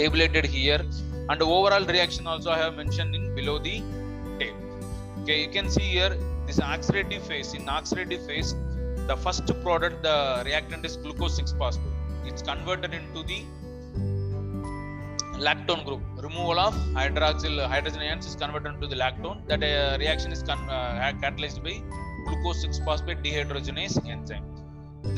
tabulated 0.00 0.46
here. 0.46 0.80
And 1.28 1.42
overall 1.42 1.84
reaction 1.96 2.26
also 2.32 2.50
i 2.56 2.58
have 2.64 2.74
mentioned 2.82 3.14
in 3.18 3.24
below 3.38 3.56
the 3.68 3.76
table. 4.40 4.66
Okay 5.22 5.38
you 5.42 5.50
can 5.56 5.68
see 5.76 5.88
here 5.96 6.12
this 6.46 6.60
oxidative 6.72 7.22
phase 7.30 7.50
in 7.58 7.66
oxidative 7.76 8.22
phase 8.28 8.50
the 9.10 9.16
first 9.24 9.48
product 9.64 10.02
the 10.08 10.16
reactant 10.48 10.84
is 10.88 10.96
glucose 10.96 11.36
6 11.36 11.52
phosphate. 11.60 11.96
It's 12.28 12.42
converted 12.50 12.92
into 13.00 13.22
the 13.30 13.40
lactone 15.46 15.82
group. 15.86 16.02
Removal 16.26 16.58
of 16.66 16.74
hydroxyl 16.98 17.56
hydrogen 17.72 18.02
ions 18.08 18.26
is 18.30 18.36
converted 18.42 18.74
into 18.74 18.86
the 18.92 18.96
lactone. 18.96 19.38
That 19.50 19.62
uh, 19.62 19.96
reaction 19.98 20.32
is 20.36 20.42
con- 20.42 20.68
uh, 20.68 21.12
catalyzed 21.22 21.62
by 21.66 21.74
glucose 22.26 22.62
6 22.62 22.80
phosphate 22.86 23.22
dehydrogenase 23.26 23.96
enzyme. 24.14 24.46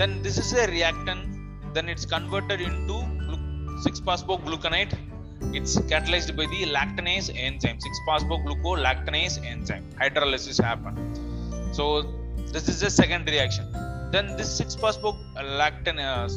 Then 0.00 0.22
this 0.22 0.38
is 0.42 0.52
a 0.52 0.66
reactant. 0.76 1.22
Then 1.74 1.88
it's 1.88 2.06
converted 2.16 2.60
into 2.60 2.96
glu- 3.26 3.82
6 3.82 4.00
phosphogluconate. 4.00 4.94
It's 5.58 5.76
catalyzed 5.92 6.36
by 6.40 6.46
the 6.54 6.60
lactonase 6.76 7.28
enzyme 7.46 7.78
6 7.80 7.98
phosphoglucolactonase 8.08 9.44
enzyme. 9.52 9.84
Hydrolysis 10.00 10.60
happen. 10.70 10.94
So 11.72 11.84
this 12.54 12.68
is 12.68 12.80
the 12.80 12.90
second 12.90 13.26
reaction. 13.28 13.66
Then 14.14 14.36
this 14.36 14.50
6 14.56 14.76
phosphoglucan 14.76 15.98
uh, 15.98 16.28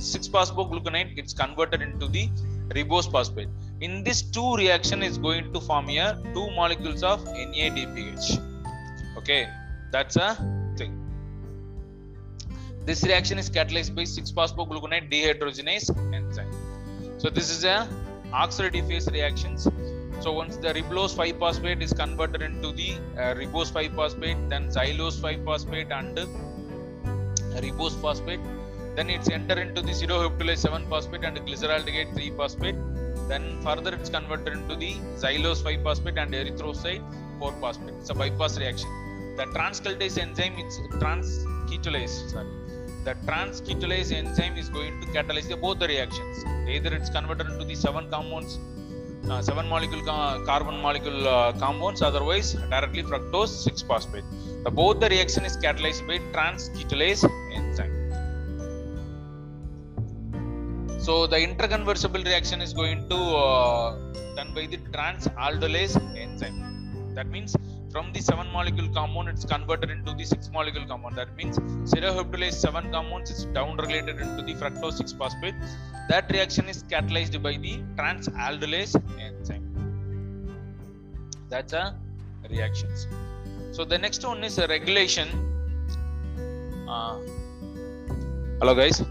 6 0.00 0.28
phosphogluconate 0.34 1.10
it's 1.20 1.32
converted 1.32 1.82
into 1.82 2.06
the 2.08 2.24
ribose 2.74 3.10
phosphate. 3.10 3.48
In 3.80 4.04
this 4.04 4.22
two 4.22 4.54
reaction 4.56 5.02
is 5.02 5.18
going 5.18 5.52
to 5.52 5.60
form 5.60 5.88
here 5.88 6.16
two 6.34 6.50
molecules 6.50 7.02
of 7.02 7.24
NADPH 7.24 8.40
okay 9.16 9.48
that's 9.92 10.16
a 10.16 10.34
thing. 10.76 10.96
This 12.84 13.02
reaction 13.02 13.38
is 13.38 13.50
catalyzed 13.50 13.94
by 13.94 14.04
6 14.04 14.30
phosphogluconate 14.32 15.10
dehydrogenase 15.12 15.90
enzyme. 16.14 16.52
So 17.18 17.28
this 17.28 17.50
is 17.50 17.64
a 17.64 17.88
oxidative 18.32 18.86
phase 18.88 19.08
reactions. 19.08 19.68
So 20.20 20.32
once 20.32 20.56
the 20.56 20.68
ribulose 20.68 21.14
5 21.16 21.38
phosphate 21.38 21.82
is 21.82 21.92
converted 21.92 22.42
into 22.42 22.72
the 22.72 22.92
uh, 23.16 23.34
ribose 23.40 23.72
5 23.72 23.92
phosphate 23.94 24.48
then 24.48 24.68
xylose 24.68 25.20
5 25.20 25.44
phosphate 25.44 25.90
and 25.90 26.16
ribose 27.64 28.00
phosphate 28.00 28.40
then 29.00 29.10
it's 29.16 29.28
enter 29.36 29.56
into 29.64 29.80
the 29.86 29.92
pseudoheptulase 29.98 30.62
7 30.68 30.86
phosphate 30.92 31.22
and 31.26 31.36
glyceraldehyde 31.46 32.10
3 32.14 32.30
phosphate. 32.38 32.78
Then 33.30 33.44
further 33.66 33.92
it's 33.96 34.10
converted 34.16 34.52
into 34.58 34.74
the 34.82 34.90
xylose 35.22 35.60
5 35.66 35.84
phosphate 35.86 36.18
and 36.22 36.34
erythrocyte 36.38 37.04
4 37.38 37.52
phosphate. 37.62 37.94
It's 38.00 38.10
a 38.14 38.16
bypass 38.22 38.54
reaction. 38.62 38.90
The 39.38 39.46
transketolase 39.56 40.16
enzyme 40.24 40.56
it's 40.62 40.76
transketolase 41.02 42.16
sorry. 42.32 42.50
The 43.06 43.14
transketolase 43.28 44.10
enzyme 44.20 44.58
is 44.62 44.68
going 44.76 44.92
to 45.02 45.06
catalyze 45.16 45.48
the, 45.52 45.56
both 45.66 45.78
the 45.84 45.88
reactions. 45.94 46.44
Either 46.74 46.92
it's 46.98 47.12
converted 47.18 47.46
into 47.52 47.64
the 47.70 47.78
seven 47.86 48.10
compounds 48.16 48.58
uh, 49.30 49.40
seven 49.48 49.66
molecule 49.74 50.04
ca- 50.10 50.40
carbon 50.50 50.76
molecule 50.88 51.22
uh, 51.28 51.52
compounds 51.64 52.02
otherwise 52.10 52.50
directly 52.74 53.04
fructose 53.12 53.54
6 53.70 53.82
phosphate. 53.92 54.28
The 54.66 54.72
both 54.82 54.98
the 55.04 55.10
reaction 55.16 55.44
is 55.50 55.56
catalyzed 55.66 56.04
by 56.10 56.18
transketolase 56.36 57.24
enzyme 57.58 57.99
so 61.10 61.14
the 61.32 61.38
interconversible 61.46 62.22
reaction 62.30 62.58
is 62.64 62.72
going 62.80 62.98
to 63.12 63.18
uh, 63.44 63.86
done 64.36 64.50
by 64.56 64.64
the 64.72 64.78
transaldolase 64.94 65.96
enzyme. 66.24 66.58
That 67.16 67.28
means 67.34 67.50
from 67.92 68.12
the 68.14 68.20
7 68.20 68.46
molecule 68.56 68.88
compound 68.98 69.28
it's 69.32 69.44
converted 69.52 69.90
into 69.94 70.12
the 70.18 70.24
6 70.24 70.50
molecule 70.56 70.86
compound. 70.92 71.16
That 71.20 71.30
means 71.38 71.56
seroheptulase 71.92 72.58
7 72.66 72.92
compounds 72.96 73.30
is 73.34 73.42
down 73.58 73.72
regulated 73.82 74.20
into 74.24 74.42
the 74.48 74.54
fructose 74.60 74.98
6 74.98 75.14
phosphate. 75.20 75.56
That 76.12 76.30
reaction 76.36 76.68
is 76.74 76.78
catalyzed 76.92 77.38
by 77.46 77.54
the 77.66 77.74
transaldolase 78.00 78.94
enzyme. 79.26 79.66
That's 81.54 81.72
a 81.72 81.86
reactions. 82.54 83.08
So 83.76 83.84
the 83.94 83.98
next 84.06 84.24
one 84.32 84.44
is 84.50 84.58
a 84.58 84.68
regulation. 84.76 85.28
Uh, 86.96 87.16
hello 88.60 88.74
guys 88.82 89.02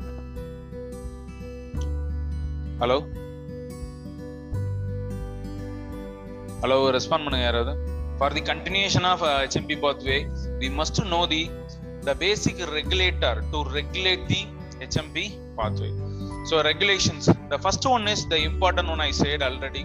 hello 2.82 2.98
hello 6.64 6.78
respond 6.96 7.26
பண்ணுங்க 7.26 7.46
யாராவது 7.48 7.74
for 8.20 8.34
the 8.38 8.44
continuation 8.52 9.08
of 9.12 9.24
HMP 9.42 9.76
pathway 9.86 10.18
we 10.62 10.70
must 10.80 11.00
know 11.14 11.22
the 11.34 11.42
the 12.08 12.14
basic 12.24 12.62
regulator 12.78 13.40
to 13.54 13.62
regulate 13.78 14.26
the 14.34 14.42
HMP 14.82 15.26
pathway 15.60 15.90
so 16.50 16.58
regulations 16.68 17.24
the 17.54 17.60
first 17.66 17.86
one 17.94 18.06
is 18.08 18.22
the 18.34 18.40
important 18.50 18.88
one 18.94 19.02
i 19.08 19.12
said 19.12 19.42
already 19.48 19.82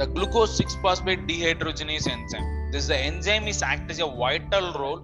the 0.00 0.06
glucose 0.16 0.54
6 0.64 0.76
phosphate 0.82 1.22
dehydrogenase 1.30 2.08
enzyme 2.14 2.48
this 2.72 2.86
the 2.92 2.98
enzyme 3.08 3.46
is 3.52 3.60
act 3.72 3.94
as 3.94 4.00
a 4.08 4.10
vital 4.22 4.66
role 4.82 5.00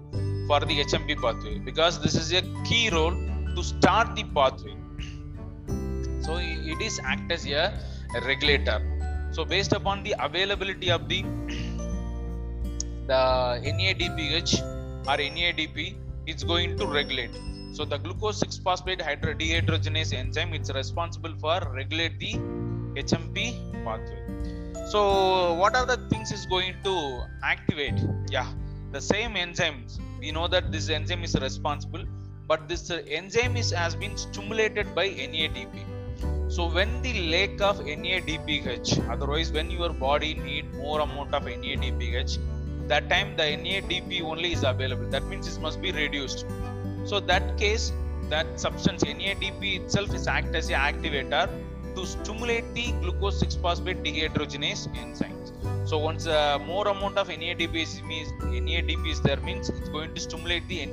for 0.49 0.59
the 0.69 0.77
hmp 0.85 1.17
pathway 1.25 1.55
because 1.69 1.97
this 2.05 2.17
is 2.23 2.29
a 2.41 2.43
key 2.69 2.85
role 2.97 3.17
to 3.57 3.63
start 3.73 4.09
the 4.19 4.25
pathway 4.37 4.75
so 6.31 6.37
it 6.39 6.81
is 6.87 6.99
act 7.03 7.31
as 7.31 7.45
a 7.45 7.73
regulator. 8.25 8.79
So 9.31 9.43
based 9.45 9.73
upon 9.73 10.03
the 10.03 10.13
availability 10.27 10.89
of 10.97 11.07
the 11.09 11.21
the 13.11 13.21
NADPH 13.77 14.51
or 15.11 15.17
NADP 15.35 15.95
it's 16.27 16.43
going 16.43 16.77
to 16.77 16.85
regulate. 16.85 17.35
So 17.73 17.85
the 17.85 17.97
glucose 17.97 18.39
6 18.39 18.57
phosphate 18.65 19.01
hydro 19.01 19.33
dehydrogenase 19.41 20.13
enzyme 20.13 20.53
it's 20.53 20.71
responsible 20.81 21.35
for 21.43 21.57
regulate 21.73 22.17
the 22.19 22.33
HMP 23.03 23.37
pathway. 23.85 24.21
So 24.93 25.53
what 25.61 25.75
are 25.75 25.85
the 25.85 25.97
things 26.11 26.31
is 26.31 26.45
going 26.45 26.75
to 26.89 26.95
activate? 27.43 27.99
Yeah 28.29 28.49
the 28.91 29.01
same 29.01 29.35
enzymes. 29.35 29.99
We 30.19 30.31
know 30.31 30.47
that 30.49 30.71
this 30.71 30.89
enzyme 30.89 31.23
is 31.23 31.35
responsible 31.47 32.05
but 32.47 32.67
this 32.67 32.91
enzyme 33.19 33.55
is 33.63 33.71
has 33.71 33.95
been 33.95 34.15
stimulated 34.17 34.93
by 34.93 35.07
NADP 35.09 35.75
so 36.55 36.67
when 36.67 37.01
the 37.01 37.13
lack 37.31 37.61
of 37.61 37.77
NADPH, 37.79 39.09
otherwise 39.09 39.53
when 39.53 39.71
your 39.71 39.93
body 39.93 40.33
need 40.33 40.73
more 40.75 40.99
amount 40.99 41.33
of 41.33 41.43
NADPH, 41.43 42.39
that 42.89 43.09
time 43.09 43.37
the 43.37 43.43
NADP 43.43 44.21
only 44.21 44.51
is 44.51 44.65
available. 44.65 45.09
That 45.09 45.23
means 45.27 45.47
it 45.47 45.61
must 45.61 45.81
be 45.81 45.93
reduced. 45.93 46.45
So 47.05 47.21
that 47.21 47.57
case, 47.57 47.93
that 48.29 48.59
substance 48.59 49.05
NADP 49.05 49.77
itself 49.83 50.13
is 50.13 50.27
act 50.27 50.53
as 50.53 50.69
a 50.69 50.73
activator 50.73 51.49
to 51.95 52.05
stimulate 52.05 52.73
the 52.73 52.91
glucose 52.99 53.41
6-phosphate 53.41 54.03
dehydrogenase 54.03 54.89
enzymes. 55.03 55.87
So 55.87 55.99
once 55.99 56.27
uh, 56.27 56.59
more 56.59 56.89
amount 56.89 57.17
of 57.17 57.29
NADP 57.29 57.75
is, 57.75 58.01
means 58.03 58.29
NADP 58.43 59.09
is 59.09 59.21
there 59.21 59.37
means 59.37 59.69
it's 59.69 59.87
going 59.87 60.13
to 60.13 60.19
stimulate 60.19 60.67
the 60.67 60.87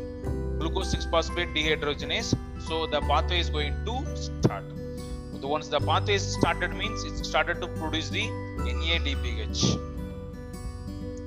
glucose 0.60 0.94
6-phosphate 0.94 1.48
dehydrogenase. 1.48 2.32
So 2.60 2.86
the 2.86 3.00
pathway 3.00 3.40
is 3.40 3.50
going 3.50 3.74
to 3.86 4.16
start. 4.16 4.62
So 5.40 5.48
once 5.48 5.68
the 5.68 5.80
pathway 5.80 6.14
is 6.14 6.32
started 6.34 6.74
means 6.74 7.04
it 7.04 7.24
started 7.24 7.60
to 7.60 7.68
produce 7.68 8.08
the 8.08 8.26
NADPH. 8.82 9.78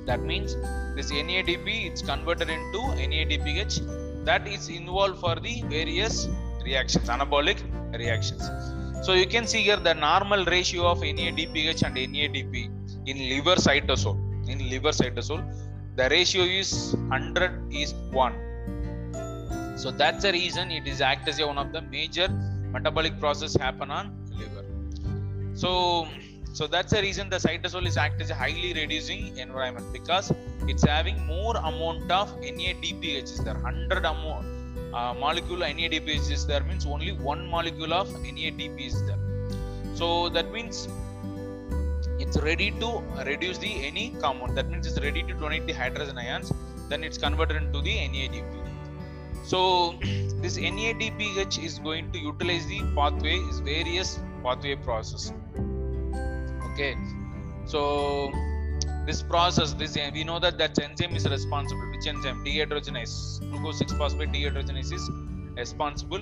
That 0.05 0.21
means 0.21 0.55
this 0.95 1.11
NADP 1.11 1.87
it's 1.87 2.01
converted 2.01 2.49
into 2.49 2.79
NADPH 3.09 4.25
that 4.25 4.47
is 4.47 4.67
involved 4.69 5.19
for 5.19 5.35
the 5.35 5.61
various 5.67 6.27
reactions, 6.65 7.07
anabolic 7.07 7.59
reactions. 7.97 8.49
So 9.05 9.13
you 9.13 9.25
can 9.25 9.47
see 9.47 9.61
here 9.61 9.77
the 9.77 9.93
normal 9.93 10.45
ratio 10.45 10.87
of 10.87 10.99
NADPH 10.99 11.83
and 11.83 11.95
NADP 11.95 12.69
in 13.07 13.17
liver 13.29 13.55
cytosol. 13.55 14.17
In 14.49 14.69
liver 14.69 14.89
cytosol, 14.91 15.41
the 15.95 16.09
ratio 16.09 16.43
is 16.43 16.95
100 16.95 17.73
is 17.73 17.93
1. 18.11 18.33
So 19.77 19.89
that's 19.89 20.23
the 20.23 20.31
reason 20.31 20.69
it 20.71 20.85
is 20.85 21.01
act 21.01 21.27
as 21.29 21.39
one 21.41 21.57
of 21.57 21.71
the 21.71 21.81
major 21.81 22.27
metabolic 22.71 23.19
process 23.19 23.55
happen 23.55 23.91
on 23.91 24.11
liver. 24.39 24.65
So 25.53 26.07
so 26.53 26.67
that's 26.67 26.91
the 26.91 27.01
reason 27.01 27.29
the 27.29 27.37
cytosol 27.37 27.85
is 27.85 27.97
act 27.97 28.21
as 28.21 28.29
a 28.29 28.35
highly 28.35 28.73
reducing 28.73 29.37
environment 29.37 29.91
because 29.93 30.31
it's 30.67 30.83
having 30.83 31.25
more 31.25 31.55
amount 31.57 32.11
of 32.11 32.33
NADPH 32.41 33.23
is 33.23 33.43
there. 33.43 33.53
100 33.53 34.05
amount 34.05 34.45
uh, 34.93 35.13
molecule 35.13 35.59
NADPH 35.59 36.31
is 36.31 36.45
there 36.45 36.63
means 36.63 36.85
only 36.85 37.13
one 37.13 37.47
molecule 37.47 37.93
of 37.93 38.09
NADP 38.09 38.87
is 38.87 39.05
there. 39.05 39.19
So 39.93 40.29
that 40.29 40.51
means 40.51 40.87
it's 42.19 42.37
ready 42.37 42.71
to 42.81 43.01
reduce 43.25 43.57
the 43.57 43.71
any 43.85 44.15
compound. 44.21 44.57
That 44.57 44.69
means 44.69 44.87
it's 44.87 44.99
ready 44.99 45.23
to 45.23 45.33
donate 45.33 45.65
the 45.67 45.73
hydrogen 45.73 46.17
ions 46.17 46.51
then 46.91 47.05
it's 47.07 47.17
converted 47.17 47.57
into 47.63 47.79
the 47.87 47.93
NADP 48.07 48.60
so 49.43 49.93
this 50.41 50.57
NADPH 50.57 51.63
is 51.63 51.79
going 51.79 52.11
to 52.11 52.19
utilize 52.19 52.65
the 52.67 52.81
pathway 52.95 53.35
is 53.35 53.59
various 53.59 54.19
pathway 54.43 54.75
process. 54.75 55.33
Okay. 56.71 56.95
So 57.65 58.31
this 59.05 59.21
process 59.21 59.73
this 59.73 59.97
we 60.13 60.23
know 60.23 60.39
that 60.39 60.57
that 60.57 60.79
enzyme 60.79 61.15
is 61.15 61.27
responsible 61.27 61.91
which 61.91 62.07
enzyme? 62.07 62.43
Dehydrogenase. 62.45 63.39
Glucose 63.51 63.79
6 63.79 63.93
phosphate 63.93 64.31
dehydrogenase 64.31 64.93
is 64.93 65.09
responsible. 65.55 66.21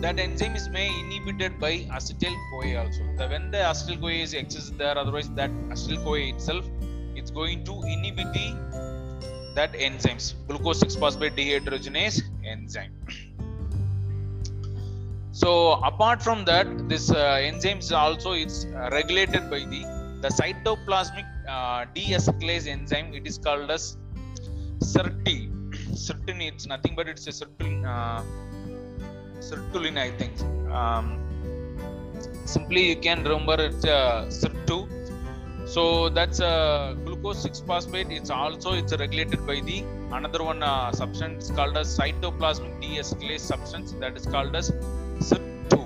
That 0.00 0.18
enzyme 0.18 0.56
is 0.56 0.68
may 0.68 0.88
inhibited 1.00 1.58
by 1.58 1.72
acetyl 1.96 2.34
CoA 2.50 2.78
also. 2.82 3.02
The, 3.16 3.28
when 3.28 3.50
the 3.50 3.58
acetyl 3.58 4.00
CoA 4.00 4.12
is 4.12 4.34
excess 4.34 4.70
there 4.78 4.96
otherwise 4.96 5.30
that 5.30 5.50
acetyl 5.68 6.02
CoA 6.04 6.34
itself 6.34 6.66
it's 7.14 7.30
going 7.30 7.64
to 7.64 7.82
inhibit 7.82 8.32
the 8.32 8.48
that 9.54 9.72
enzymes. 9.72 10.34
Glucose 10.46 10.80
6 10.80 10.96
phosphate 10.96 11.36
dehydrogenase 11.36 12.22
enzyme. 12.44 12.94
So 15.32 15.72
apart 15.90 16.22
from 16.22 16.44
that 16.44 16.66
this 16.88 17.10
uh, 17.10 17.48
enzymes 17.48 17.92
also 17.92 18.32
is 18.32 18.66
uh, 18.66 18.90
regulated 18.92 19.48
by 19.50 19.60
the 19.60 19.82
the 20.22 20.28
cytoplasmic 20.28 21.28
uh, 21.48 21.86
enzyme. 22.74 23.14
It 23.14 23.26
is 23.26 23.38
called 23.38 23.70
as 23.70 23.96
SIRT 24.80 25.50
certain 25.94 26.40
it's 26.40 26.66
nothing 26.66 26.94
but 26.96 27.08
it's 27.08 27.26
a 27.26 27.32
certain 27.32 27.84
uh, 27.84 28.22
sirtuin 29.48 29.96
I 29.96 30.10
think. 30.20 30.34
Um, 30.70 31.06
simply 32.44 32.82
you 32.90 32.96
can 32.96 33.22
remember 33.24 33.56
it's 33.68 33.84
uh, 33.84 34.26
SIRT2 34.28 34.99
so 35.74 36.08
that's 36.08 36.40
uh, 36.40 36.96
glucose 37.04 37.42
6 37.42 37.60
phosphate. 37.60 38.08
It's 38.10 38.30
also 38.30 38.72
it's 38.72 38.92
regulated 39.02 39.46
by 39.46 39.60
the 39.60 39.84
another 40.10 40.42
one 40.42 40.64
uh, 40.64 40.90
substance 40.90 41.50
called 41.52 41.76
as 41.76 41.96
cytoplasmic 41.96 42.72
deacetylase 42.82 43.44
substance. 43.52 43.92
That 44.00 44.16
is 44.16 44.26
called 44.26 44.56
as 44.56 44.72
SIRT2 45.28 45.76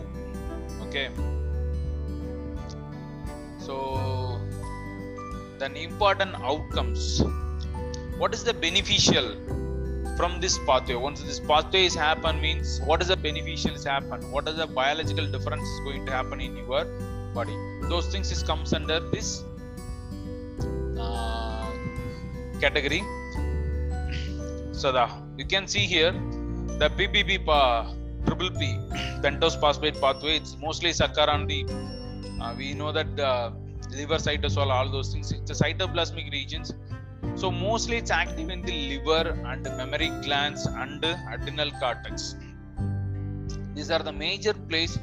okay. 0.87 1.11
So 3.59 4.41
then 5.59 5.77
important 5.77 6.35
outcomes. 6.37 7.23
What 8.17 8.33
is 8.33 8.43
the 8.43 8.55
beneficial 8.55 9.33
from 10.17 10.41
this 10.41 10.59
pathway? 10.67 10.95
Once 10.95 11.23
this 11.23 11.41
pathway 11.41 11.85
is 11.85 11.95
happen 11.95 12.41
means 12.41 12.81
what 12.87 13.03
is 13.03 13.09
the 13.09 13.17
beneficial 13.17 13.75
is 13.75 13.85
happen? 13.85 14.31
What 14.31 14.49
is 14.49 14.57
the 14.57 14.67
biological 14.67 15.27
difference 15.27 15.69
is 15.69 15.81
going 15.81 16.07
to 16.07 16.13
happen 16.13 16.41
in 16.41 16.57
your 16.57 16.87
body? 17.35 17.57
Those 17.83 18.07
things 18.07 18.33
is 18.33 18.43
comes 18.43 18.73
under 18.73 19.01
this 19.01 19.45
category. 22.65 23.03
So 24.81 24.93
the 24.97 25.05
you 25.41 25.47
can 25.55 25.67
see 25.75 25.87
here 25.95 26.13
the 26.83 26.87
uh, 26.87 27.93
triple 28.27 28.51
P 28.61 28.79
pentose 29.25 29.59
phosphate 29.61 30.01
pathway. 30.01 30.37
It's 30.37 30.57
mostly 30.67 30.91
occur 31.07 31.29
on 31.37 31.47
the 31.47 31.61
uh, 32.41 32.55
we 32.59 32.75
know 32.75 32.91
that 32.93 33.21
uh, 33.21 33.51
liver 33.99 34.19
cytosol 34.27 34.71
all 34.77 34.91
those 34.91 35.13
things. 35.13 35.33
It's 35.33 35.49
the 35.53 35.59
cytoplasmic 35.65 36.31
regions. 36.33 36.73
So 37.37 37.51
mostly 37.51 37.97
it's 37.97 38.11
active 38.11 38.49
in 38.51 38.63
the 38.63 38.77
liver 38.91 39.31
and 39.51 39.63
mammary 39.79 40.11
glands 40.27 40.67
and 40.67 41.05
adrenal 41.33 41.71
cortex. 41.81 42.37
These 43.75 43.91
are 43.91 44.03
the 44.09 44.13
major 44.13 44.55
place 44.55 44.99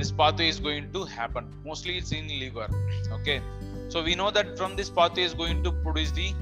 this 0.00 0.10
pathway 0.10 0.48
is 0.48 0.58
going 0.60 0.92
to 0.92 1.04
happen. 1.04 1.46
Mostly 1.64 1.98
it's 1.98 2.12
in 2.12 2.28
liver. 2.42 2.68
Okay. 3.18 3.40
So 3.88 4.02
we 4.02 4.14
know 4.14 4.30
that 4.30 4.56
from 4.56 4.76
this 4.76 4.88
pathway 4.88 5.24
is 5.24 5.34
going 5.34 5.62
to 5.64 5.72
produce 5.72 6.12
the 6.12 6.32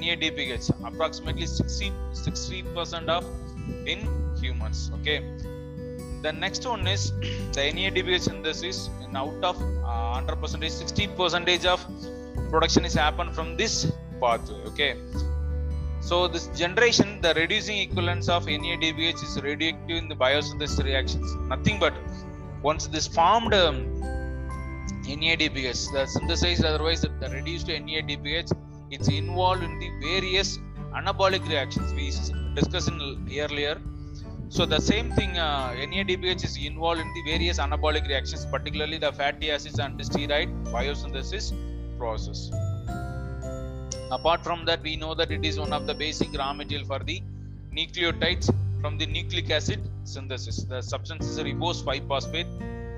NADPH 0.00 0.66
approximately 0.88 1.46
60 1.46 1.92
60 2.12 2.62
percent 2.74 3.08
of 3.08 3.24
in 3.86 4.00
humans 4.40 4.90
okay? 4.96 5.18
The 6.22 6.32
next 6.32 6.66
one 6.66 6.86
is 6.86 7.12
the 7.56 7.62
NADPH 7.76 8.22
synthesis 8.28 8.90
in 9.04 9.16
out 9.16 9.42
of 9.50 9.56
uh, 9.60 10.20
100 10.20 10.36
percentage 10.40 10.72
60 10.72 11.08
percentage 11.20 11.66
of 11.66 11.84
production 12.50 12.84
is 12.84 12.94
happen 12.94 13.32
from 13.32 13.56
this 13.56 13.74
pathway 14.20 14.62
okay? 14.70 14.92
So 16.00 16.26
this 16.28 16.46
generation 16.62 17.20
the 17.20 17.32
reducing 17.34 17.78
equivalence 17.78 18.28
of 18.28 18.46
NADPH 18.46 19.22
is 19.22 19.40
radioactive 19.42 19.96
in 20.02 20.08
the 20.08 20.16
biosynthesis 20.24 20.84
reactions 20.84 21.34
nothing 21.54 21.78
but 21.78 21.94
once 22.62 22.86
this 22.86 23.06
formed 23.06 23.54
um, 23.54 23.76
NADPH 25.04 25.92
the 25.94 26.06
synthesized 26.06 26.64
otherwise 26.64 27.02
the 27.02 27.28
reduced 27.38 27.68
NADPH 27.68 28.52
it's 28.94 29.08
involved 29.08 29.62
in 29.68 29.78
the 29.82 29.90
various 30.00 30.58
anabolic 30.98 31.44
reactions 31.48 31.92
we 31.98 32.06
discussed 32.54 32.88
in 32.88 32.98
earlier. 33.44 33.76
So 34.50 34.66
the 34.66 34.80
same 34.80 35.10
thing 35.18 35.30
uh, 35.38 35.70
NADPH 35.90 36.44
is 36.44 36.56
involved 36.70 37.00
in 37.00 37.10
the 37.14 37.22
various 37.30 37.58
anabolic 37.58 38.06
reactions 38.06 38.44
particularly 38.44 38.98
the 38.98 39.12
fatty 39.20 39.50
acids 39.50 39.78
and 39.78 39.98
the 39.98 40.04
steroid 40.04 40.50
biosynthesis 40.74 41.46
process. 41.98 42.50
Apart 44.10 44.44
from 44.44 44.66
that 44.66 44.82
we 44.82 44.96
know 44.96 45.14
that 45.14 45.30
it 45.30 45.42
is 45.42 45.58
one 45.58 45.72
of 45.72 45.86
the 45.86 45.94
basic 45.94 46.36
raw 46.36 46.52
material 46.52 46.86
for 46.86 46.98
the 46.98 47.22
nucleotides 47.74 48.54
from 48.82 48.98
the 48.98 49.06
nucleic 49.06 49.50
acid 49.50 49.80
synthesis. 50.04 50.64
The 50.64 50.82
substance 50.82 51.24
is 51.30 51.38
ribose 51.38 51.82
5 51.82 52.06
phosphate 52.08 52.46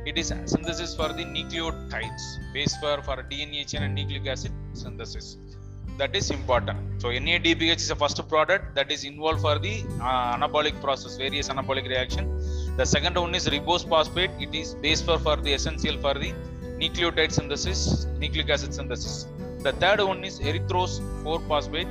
it 0.07 0.19
is 0.19 0.29
synthesis 0.45 0.95
for 0.97 1.09
the 1.19 1.25
nucleotides 1.37 2.25
base 2.53 2.75
for 2.81 2.97
for 3.07 3.17
dna 3.31 3.63
chain 3.71 3.85
and 3.85 3.95
nucleic 3.99 4.27
acid 4.33 4.53
synthesis 4.83 5.29
that 5.99 6.15
is 6.17 6.31
important. 6.31 6.79
So 7.01 7.09
NADPH 7.09 7.77
is 7.77 7.89
the 7.89 7.97
first 7.97 8.19
product 8.29 8.75
that 8.75 8.91
is 8.91 9.05
involved 9.05 9.41
for 9.41 9.59
the 9.59 9.85
uh, 10.01 10.37
anabolic 10.37 10.81
process 10.81 11.17
various 11.17 11.49
anabolic 11.49 11.89
reaction. 11.89 12.25
The 12.77 12.87
second 12.87 13.17
one 13.17 13.35
is 13.35 13.47
ribose 13.49 13.89
phosphate 13.89 14.31
it 14.41 14.55
is 14.55 14.75
base 14.75 15.03
for 15.03 15.19
for 15.19 15.37
the 15.37 15.53
essential 15.53 15.97
for 16.05 16.15
the 16.15 16.33
nucleotide 16.83 17.33
synthesis 17.39 18.07
nucleic 18.23 18.51
acid 18.51 18.75
synthesis. 18.75 19.27
The 19.67 19.73
third 19.73 20.01
one 20.01 20.25
is 20.25 20.41
erythrose 20.41 20.97
4 21.23 21.41
phosphate 21.49 21.89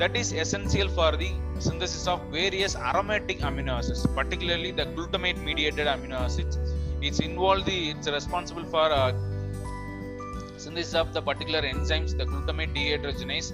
that 0.00 0.16
is 0.16 0.32
essential 0.32 0.88
for 0.88 1.10
the 1.22 1.30
synthesis 1.58 2.06
of 2.12 2.20
various 2.38 2.74
aromatic 2.90 3.38
amino 3.48 3.72
acids 3.78 4.04
particularly 4.20 4.72
the 4.80 4.86
glutamate 4.96 5.40
mediated 5.48 5.86
amino 5.94 6.18
acids. 6.26 6.58
It's 7.00 7.20
involved 7.20 7.66
the 7.66 7.78
it's 7.90 8.08
responsible 8.18 8.64
for 8.64 8.86
uh, 9.00 9.12
synthesis 10.68 10.94
of 11.02 11.12
the 11.16 11.22
particular 11.28 11.62
enzymes 11.72 12.12
the 12.20 12.24
glutamate 12.30 12.72
dehydrogenase 12.76 13.48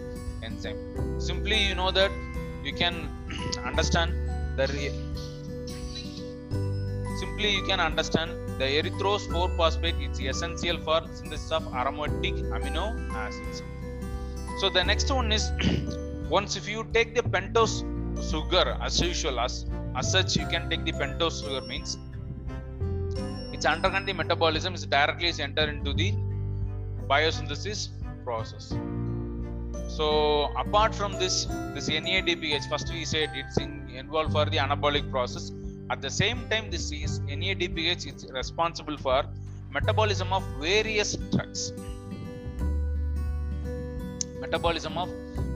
enzyme. 0.47 0.79
Simply 1.29 1.59
you 1.69 1.75
know 1.81 1.91
that 1.99 2.13
you 2.67 2.73
can 2.83 2.95
understand 3.71 4.13
the 4.59 4.67
re- 4.75 4.97
simply 7.21 7.51
you 7.59 7.65
can 7.71 7.81
understand 7.89 8.31
the 8.61 8.69
erythrose 8.79 9.25
4 9.33 9.49
phosphate 9.59 10.01
is 10.07 10.21
essential 10.33 10.79
for 10.87 10.99
synthesis 11.19 11.53
of 11.59 11.65
aromatic 11.83 12.37
amino 12.57 12.85
acids. 13.25 13.63
So 14.61 14.69
the 14.79 14.85
next 14.91 15.09
one 15.19 15.31
is 15.39 15.47
once 16.39 16.57
if 16.61 16.67
you 16.75 16.83
take 16.97 17.15
the 17.19 17.25
pentose 17.35 17.77
sugar 18.31 18.67
as 18.89 19.01
usual 19.11 19.39
as 19.47 19.55
as 20.01 20.11
such 20.17 20.37
you 20.41 20.47
can 20.53 20.65
take 20.71 20.85
the 20.89 20.95
pentose 21.01 21.39
sugar 21.45 21.63
means 21.73 21.91
it's 23.55 23.67
undergone 23.73 24.07
the 24.11 24.15
metabolism 24.23 24.73
is 24.79 24.85
directly 24.99 25.29
is 25.35 25.41
enter 25.49 25.67
into 25.75 25.93
the 26.01 26.09
biosynthesis 27.09 27.89
process. 28.25 28.75
So 29.97 30.51
apart 30.57 30.95
from 30.95 31.13
this 31.23 31.45
this 31.75 31.89
NADPH 31.89 32.69
first 32.71 32.91
we 32.93 33.05
said 33.05 33.31
it's 33.35 33.59
in, 33.59 33.89
involved 34.03 34.33
for 34.33 34.45
the 34.47 34.57
anabolic 34.57 35.11
process. 35.11 35.53
At 35.91 36.01
the 36.01 36.11
same 36.11 36.49
time 36.49 36.71
this 36.71 36.91
is 36.93 37.21
NADPH 37.21 38.07
is 38.13 38.27
responsible 38.33 38.97
for 38.97 39.25
metabolism 39.71 40.33
of 40.33 40.43
various 40.61 41.15
drugs. 41.33 41.73
Metabolism 44.41 44.99
of 44.99 45.11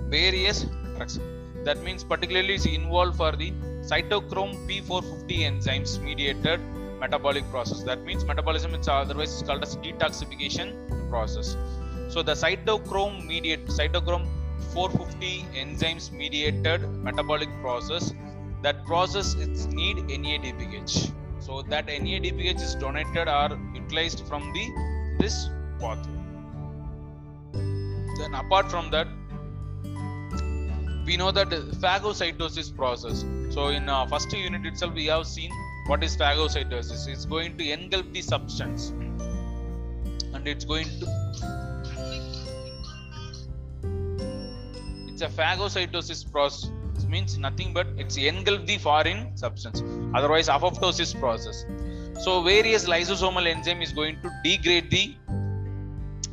various 0.09 0.67
drugs. 0.97 1.19
That 1.65 1.83
means 1.83 2.05
particularly 2.05 2.55
is 2.55 2.67
involved 2.67 3.17
for 3.17 3.33
the 3.33 3.51
cytochrome 3.91 4.55
p450 4.69 5.41
enzymes 5.51 6.01
mediated 6.01 6.61
metabolic 7.01 7.49
process. 7.51 7.83
That 7.83 8.05
means 8.05 8.25
metabolism 8.25 8.75
is 8.75 8.89
otherwise 8.89 9.33
is 9.33 9.43
called 9.43 9.63
as 9.63 9.77
detoxification 9.77 10.98
process. 11.09 11.57
So 12.09 12.23
the 12.23 12.33
cytochrome 12.33 13.27
mediate 13.27 13.67
cytochrome 13.67 14.27
450 14.73 15.47
enzymes 15.55 16.11
mediated 16.13 16.89
metabolic 17.03 17.49
process. 17.61 18.13
That 18.63 18.85
process 18.87 19.35
its 19.35 19.67
need 19.67 19.97
NADPH 19.97 21.13
so 21.41 21.63
that 21.63 21.87
NADPH 21.87 22.61
is 22.61 22.75
donated 22.75 23.29
or 23.29 23.59
utilized 23.75 24.27
from 24.27 24.53
the 24.53 24.65
this 25.21 25.49
pathway 25.81 26.19
then 28.19 28.35
apart 28.35 28.71
from 28.71 28.91
that 28.91 29.07
we 31.07 31.17
know 31.17 31.31
that 31.31 31.49
phagocytosis 31.83 32.77
process. 32.77 33.25
So 33.55 33.69
in 33.69 33.89
uh, 33.89 34.07
first 34.07 34.31
unit 34.33 34.67
itself 34.67 34.93
we 34.95 35.07
have 35.07 35.27
seen 35.27 35.51
what 35.87 36.05
is 36.05 36.17
phagocytosis. 36.17 37.09
It's 37.09 37.25
going 37.25 37.57
to 37.57 37.71
engulf 37.71 38.13
the 38.13 38.21
substance 38.21 38.93
it's 40.49 40.65
going 40.65 40.89
to 41.01 41.07
it's 45.09 45.23
a 45.23 45.29
phagocytosis 45.29 46.31
process 46.31 46.71
it 46.99 47.09
means 47.09 47.39
nothing 47.39 47.73
but 47.73 47.87
it's 47.97 48.17
engulf 48.17 48.65
the 48.67 48.79
foreign 48.79 49.21
substance 49.37 49.83
otherwise 50.15 50.49
apoptosis 50.49 51.19
process. 51.19 51.65
So 52.25 52.43
various 52.43 52.87
lysosomal 52.87 53.47
enzyme 53.47 53.83
is 53.83 53.93
going 53.93 54.21
to 54.23 54.31
degrade 54.45 54.91
the 54.91 55.15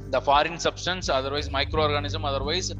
the 0.09 0.22
foreign 0.22 0.57
substance 0.59 1.09
otherwise 1.09 1.49
microorganism 1.49 2.26
otherwise 2.32 2.74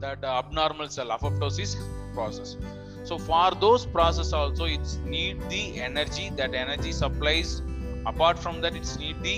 that 0.00 0.24
abnormal 0.24 0.88
cell 0.88 1.08
apoptosis 1.16 1.76
process. 2.14 2.56
So 3.04 3.18
for 3.18 3.50
those 3.60 3.86
process 3.86 4.32
also 4.32 4.64
it's 4.64 4.96
need 5.04 5.40
the 5.48 5.80
energy 5.80 6.30
that 6.40 6.54
energy 6.54 6.92
supplies 6.92 7.62
apart 8.06 8.38
from 8.38 8.60
that 8.62 8.74
it's 8.74 8.98
need 8.98 9.22
the 9.22 9.36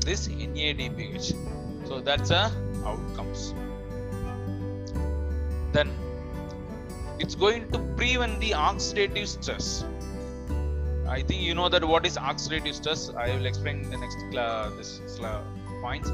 this 0.00 0.28
NADPH 0.28 1.34
so 1.90 2.00
that's 2.00 2.30
a 2.30 2.52
outcomes. 2.86 3.52
Then 5.72 5.90
it's 7.18 7.34
going 7.34 7.68
to 7.72 7.78
prevent 7.96 8.40
the 8.40 8.50
oxidative 8.50 9.26
stress. 9.26 9.84
I 11.08 11.22
think 11.22 11.42
you 11.42 11.54
know 11.56 11.68
that 11.68 11.84
what 11.84 12.06
is 12.06 12.16
oxidative 12.16 12.74
stress. 12.74 13.10
I 13.10 13.34
will 13.34 13.46
explain 13.46 13.80
in 13.80 13.90
the 13.90 13.96
next 13.96 14.36
uh, 14.36 14.70
this 14.76 15.00
uh, 15.20 15.42
points. 15.82 16.08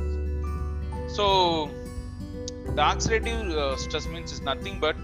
So 1.14 1.70
the 2.64 2.82
oxidative 2.92 3.52
uh, 3.52 3.76
stress 3.76 4.06
means 4.06 4.32
is 4.32 4.40
nothing 4.40 4.80
but 4.80 4.96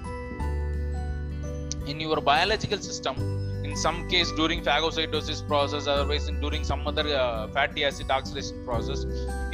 in 1.87 2.01
your 2.01 2.20
biological 2.22 2.78
system 2.78 3.16
in 3.73 3.79
some 3.85 3.99
case 4.12 4.31
during 4.41 4.59
phagocytosis 4.68 5.41
process 5.51 5.87
otherwise 5.93 6.25
in, 6.31 6.39
during 6.41 6.62
some 6.70 6.81
other 6.91 7.05
uh, 7.16 7.49
fatty 7.55 7.85
acid 7.89 8.11
oxidation 8.16 8.57
process 8.66 9.05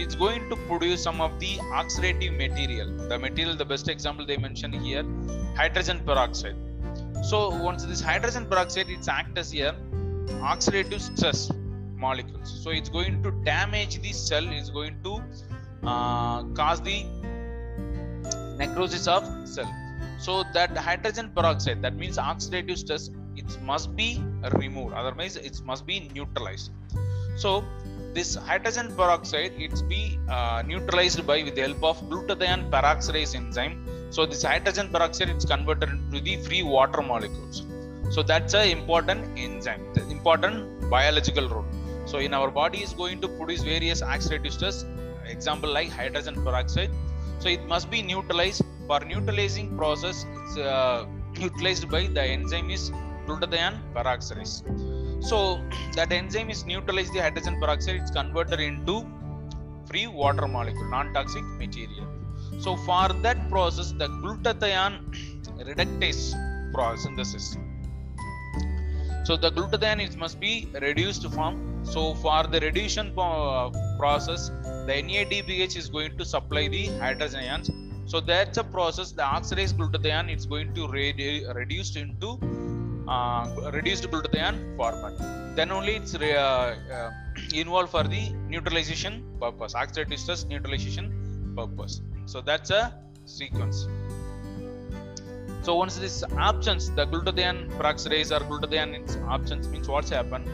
it's 0.02 0.16
going 0.22 0.42
to 0.50 0.56
produce 0.70 1.00
some 1.08 1.20
of 1.26 1.38
the 1.42 1.52
oxidative 1.80 2.36
material. 2.44 2.88
The 3.10 3.18
material 3.26 3.54
the 3.62 3.68
best 3.72 3.88
example 3.88 4.26
they 4.30 4.38
mention 4.46 4.72
here 4.72 5.04
hydrogen 5.60 6.00
peroxide. 6.08 6.56
So 7.30 7.38
once 7.68 7.84
this 7.84 8.00
hydrogen 8.00 8.46
peroxide 8.46 8.88
it's 8.96 9.08
act 9.08 9.38
as 9.38 9.54
a 9.54 9.70
oxidative 10.54 11.00
stress 11.00 11.52
molecules. 12.06 12.50
So 12.62 12.70
it's 12.70 12.88
going 12.88 13.22
to 13.22 13.30
damage 13.52 14.00
the 14.06 14.12
cell 14.12 14.48
it's 14.48 14.70
going 14.70 14.96
to 15.04 15.14
uh, 15.92 16.42
cause 16.60 16.80
the 16.80 16.98
necrosis 18.58 19.06
of 19.06 19.22
cell. 19.54 19.72
So 20.18 20.42
that 20.54 20.76
hydrogen 20.76 21.30
peroxide 21.36 21.82
that 21.82 21.96
means 22.02 22.18
oxidative 22.18 22.78
stress 22.78 23.10
it 23.48 23.62
must 23.62 23.94
be 23.96 24.22
removed. 24.62 24.94
Otherwise 24.94 25.36
it 25.36 25.60
must 25.64 25.86
be 25.86 26.10
neutralized. 26.14 26.70
So 27.36 27.64
this 28.14 28.34
hydrogen 28.34 28.88
peroxide 28.96 29.52
it's 29.64 29.82
be 29.82 30.18
uh, 30.28 30.62
neutralized 30.66 31.26
by 31.26 31.42
with 31.46 31.54
the 31.54 31.62
help 31.66 31.82
of 31.90 31.96
glutathione 32.10 32.64
peroxidase 32.74 33.34
enzyme. 33.40 33.74
So 34.10 34.26
this 34.26 34.42
hydrogen 34.42 34.88
peroxide 34.94 35.30
is 35.30 35.44
converted 35.44 35.90
into 35.90 36.20
the 36.20 36.36
free 36.46 36.62
water 36.62 37.02
molecules. 37.02 37.64
So 38.10 38.22
that's 38.22 38.54
a 38.54 38.70
important 38.78 39.38
enzyme 39.38 39.82
the 39.94 40.02
important 40.10 40.90
biological 40.90 41.48
role. 41.48 41.66
So 42.06 42.18
in 42.18 42.32
our 42.32 42.50
body 42.50 42.78
is 42.78 42.94
going 42.94 43.20
to 43.24 43.28
produce 43.28 43.62
various 43.62 44.00
oxidative 44.02 44.52
stress 44.52 44.86
example 45.26 45.70
like 45.70 45.90
hydrogen 45.90 46.42
peroxide. 46.42 46.90
So 47.40 47.48
it 47.48 47.64
must 47.66 47.90
be 47.90 48.02
neutralized. 48.02 48.62
For 48.88 49.00
neutralizing 49.00 49.76
process 49.76 50.24
it's 50.34 50.56
uh, 50.56 51.04
utilized 51.38 51.90
by 51.90 52.06
the 52.06 52.22
enzyme 52.22 52.70
is 52.70 52.90
glutathione 53.28 53.78
peroxidase. 53.94 54.56
So 55.30 55.38
that 55.96 56.12
enzyme 56.18 56.50
is 56.56 56.64
neutralized 56.72 57.14
the 57.14 57.22
hydrogen 57.26 57.56
peroxide. 57.62 57.96
It's 58.02 58.10
converted 58.10 58.60
into 58.60 58.96
free 59.90 60.06
water 60.06 60.46
molecule 60.56 60.90
non-toxic 60.96 61.44
material. 61.62 62.06
So 62.64 62.76
for 62.88 63.08
that 63.26 63.38
process 63.54 63.90
the 64.02 64.08
glutathione 64.22 64.98
reductase 65.70 66.22
process 66.74 67.04
synthesis 67.04 67.46
so 69.28 69.36
the 69.36 69.50
glutathione 69.56 70.02
is 70.08 70.16
must 70.16 70.38
be 70.40 70.52
reduced 70.80 71.22
to 71.22 71.30
form 71.30 71.56
so 71.94 72.02
for 72.22 72.40
the 72.52 72.60
reduction 72.60 73.12
process 73.98 74.50
the 74.88 74.94
NADPH 75.08 75.76
is 75.76 75.88
going 75.90 76.16
to 76.16 76.24
supply 76.24 76.66
the 76.68 76.86
hydrogen 76.98 77.40
ions. 77.40 77.70
So 78.06 78.20
that's 78.20 78.56
a 78.56 78.64
process 78.64 79.12
the 79.12 79.22
oxidized 79.22 79.76
glutathione 79.76 80.34
is 80.34 80.46
going 80.46 80.72
to 80.74 80.88
redu- 80.88 81.54
reduced 81.54 81.98
uh, 83.14 83.70
reduced 83.72 84.04
glutathione 84.12 84.58
format. 84.76 85.14
Then 85.56 85.70
only 85.78 85.94
it's 86.00 86.14
uh, 86.14 86.76
uh, 86.96 87.10
involved 87.62 87.90
for 87.90 88.04
the 88.14 88.22
neutralization 88.52 89.14
purpose 89.40 89.74
oxidative 89.82 90.18
stress 90.24 90.44
neutralization 90.52 91.06
purpose. 91.56 92.00
So 92.26 92.40
that's 92.40 92.70
a 92.70 92.82
sequence. 93.24 93.78
So 95.62 95.74
once 95.74 95.96
this 96.04 96.16
absence 96.48 96.84
the 96.98 97.06
glutathione 97.12 97.60
peroxidase 97.78 98.30
or 98.36 98.40
glutathione 98.50 98.94
absence 99.36 99.66
means 99.72 99.88
what's 99.94 100.12
happened 100.18 100.46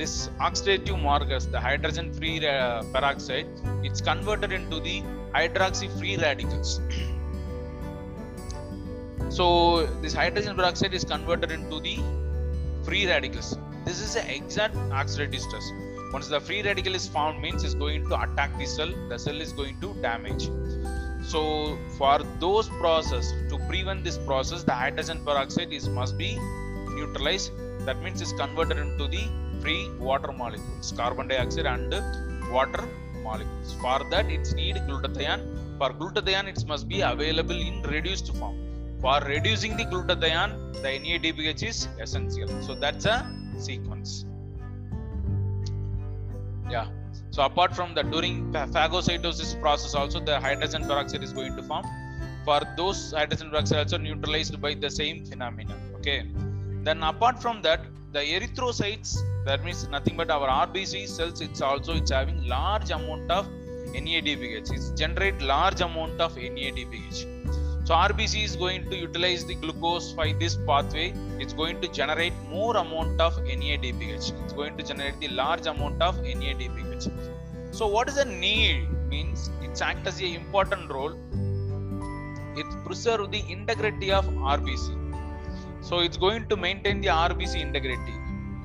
this 0.00 0.12
oxidative 0.46 0.98
markers 1.08 1.46
the 1.54 1.60
hydrogen 1.68 2.06
free 2.18 2.36
uh, 2.46 2.82
peroxide 2.94 3.48
it's 3.86 4.00
converted 4.10 4.52
into 4.58 4.76
the 4.86 4.96
hydroxy 5.36 5.88
free 5.98 6.16
radicals 6.26 6.70
so 9.28 9.86
this 10.02 10.12
hydrogen 10.14 10.56
peroxide 10.56 10.94
is 10.94 11.04
converted 11.04 11.50
into 11.50 11.80
the 11.80 11.98
free 12.84 13.06
radicals. 13.06 13.56
This 13.84 14.00
is 14.00 14.14
the 14.14 14.34
exact 14.34 14.74
oxidative 14.74 15.40
stress 15.40 15.70
once 16.12 16.26
the 16.26 16.40
free 16.40 16.60
radical 16.62 16.94
is 16.96 17.06
found 17.06 17.40
means 17.40 17.62
it's 17.62 17.74
going 17.74 18.08
to 18.08 18.20
attack 18.20 18.56
the 18.58 18.66
cell. 18.66 18.92
The 19.08 19.18
cell 19.18 19.40
is 19.40 19.52
going 19.52 19.78
to 19.80 19.94
damage. 20.02 20.50
So 21.22 21.78
for 21.96 22.18
those 22.40 22.68
process 22.80 23.32
to 23.48 23.58
prevent 23.68 24.02
this 24.02 24.18
process 24.18 24.64
the 24.64 24.72
hydrogen 24.72 25.20
peroxide 25.24 25.72
is 25.72 25.88
must 25.88 26.18
be 26.18 26.36
neutralized. 26.96 27.52
That 27.86 28.02
means 28.02 28.20
it's 28.20 28.32
converted 28.32 28.78
into 28.78 29.06
the 29.06 29.22
free 29.60 29.88
water 29.98 30.32
molecules 30.32 30.92
carbon 30.96 31.28
dioxide 31.28 31.66
and 31.66 31.94
water 32.50 32.82
molecules. 33.22 33.74
For 33.80 34.00
that 34.10 34.28
it's 34.30 34.52
need 34.52 34.76
glutathione. 34.88 35.78
For 35.78 35.90
glutathione 35.90 36.48
it 36.48 36.66
must 36.66 36.88
be 36.88 37.02
available 37.02 37.60
in 37.68 37.82
reduced 37.82 38.34
form 38.34 38.69
for 39.00 39.20
reducing 39.20 39.76
the 39.76 39.84
glutathione 39.84 40.52
the 40.82 40.88
NADPH 40.88 41.62
is 41.62 41.88
essential. 42.00 42.48
So 42.62 42.74
that's 42.74 43.06
a 43.06 43.16
sequence. 43.58 44.24
Yeah. 46.70 46.86
So 47.30 47.42
apart 47.42 47.74
from 47.74 47.94
that 47.94 48.10
during 48.10 48.52
phagocytosis 48.52 49.60
process 49.60 49.94
also 49.94 50.20
the 50.20 50.40
hydrogen 50.40 50.84
peroxide 50.84 51.22
is 51.22 51.32
going 51.32 51.56
to 51.56 51.62
form. 51.62 51.86
For 52.44 52.60
those 52.76 53.12
hydrogen 53.12 53.50
peroxide 53.50 53.78
also 53.78 53.98
neutralized 53.98 54.60
by 54.60 54.74
the 54.74 54.90
same 54.90 55.24
phenomena 55.24 55.76
okay. 55.96 56.26
Then 56.82 57.02
apart 57.02 57.40
from 57.40 57.62
that 57.62 57.80
the 58.12 58.20
erythrocytes 58.20 59.16
that 59.44 59.64
means 59.64 59.86
nothing 59.88 60.16
but 60.16 60.30
our 60.30 60.48
rbc 60.66 61.06
cells 61.06 61.40
it's 61.40 61.60
also 61.60 61.94
it's 61.94 62.10
having 62.10 62.44
large 62.46 62.90
amount 62.90 63.30
of 63.30 63.46
NADPH 63.94 64.72
it's 64.76 64.90
generate 64.90 65.40
large 65.40 65.80
amount 65.80 66.20
of 66.20 66.34
NADPH 66.34 67.18
so 67.90 67.96
RBC 67.96 68.44
is 68.44 68.54
going 68.54 68.88
to 68.88 68.96
utilize 68.96 69.44
the 69.44 69.56
glucose 69.56 70.12
by 70.12 70.32
this 70.38 70.56
pathway. 70.64 71.12
It's 71.40 71.52
going 71.52 71.80
to 71.80 71.88
generate 71.88 72.32
more 72.48 72.76
amount 72.76 73.20
of 73.20 73.34
NADPH. 73.38 74.26
It's 74.44 74.52
going 74.52 74.76
to 74.76 74.84
generate 74.84 75.18
the 75.18 75.26
large 75.26 75.66
amount 75.66 76.00
of 76.00 76.14
NADPH. 76.18 77.10
So 77.72 77.88
what 77.88 78.08
is 78.08 78.14
the 78.14 78.26
need? 78.26 78.86
Means 79.08 79.50
it's 79.60 79.82
act 79.82 80.06
as 80.06 80.20
a 80.20 80.32
important 80.36 80.88
role. 80.88 81.18
It 82.56 82.66
preserve 82.86 83.32
the 83.32 83.42
integrity 83.48 84.12
of 84.12 84.24
RBC. 84.54 84.86
So 85.80 85.98
it's 85.98 86.16
going 86.16 86.46
to 86.46 86.56
maintain 86.56 87.00
the 87.00 87.08
RBC 87.08 87.60
integrity. 87.60 88.14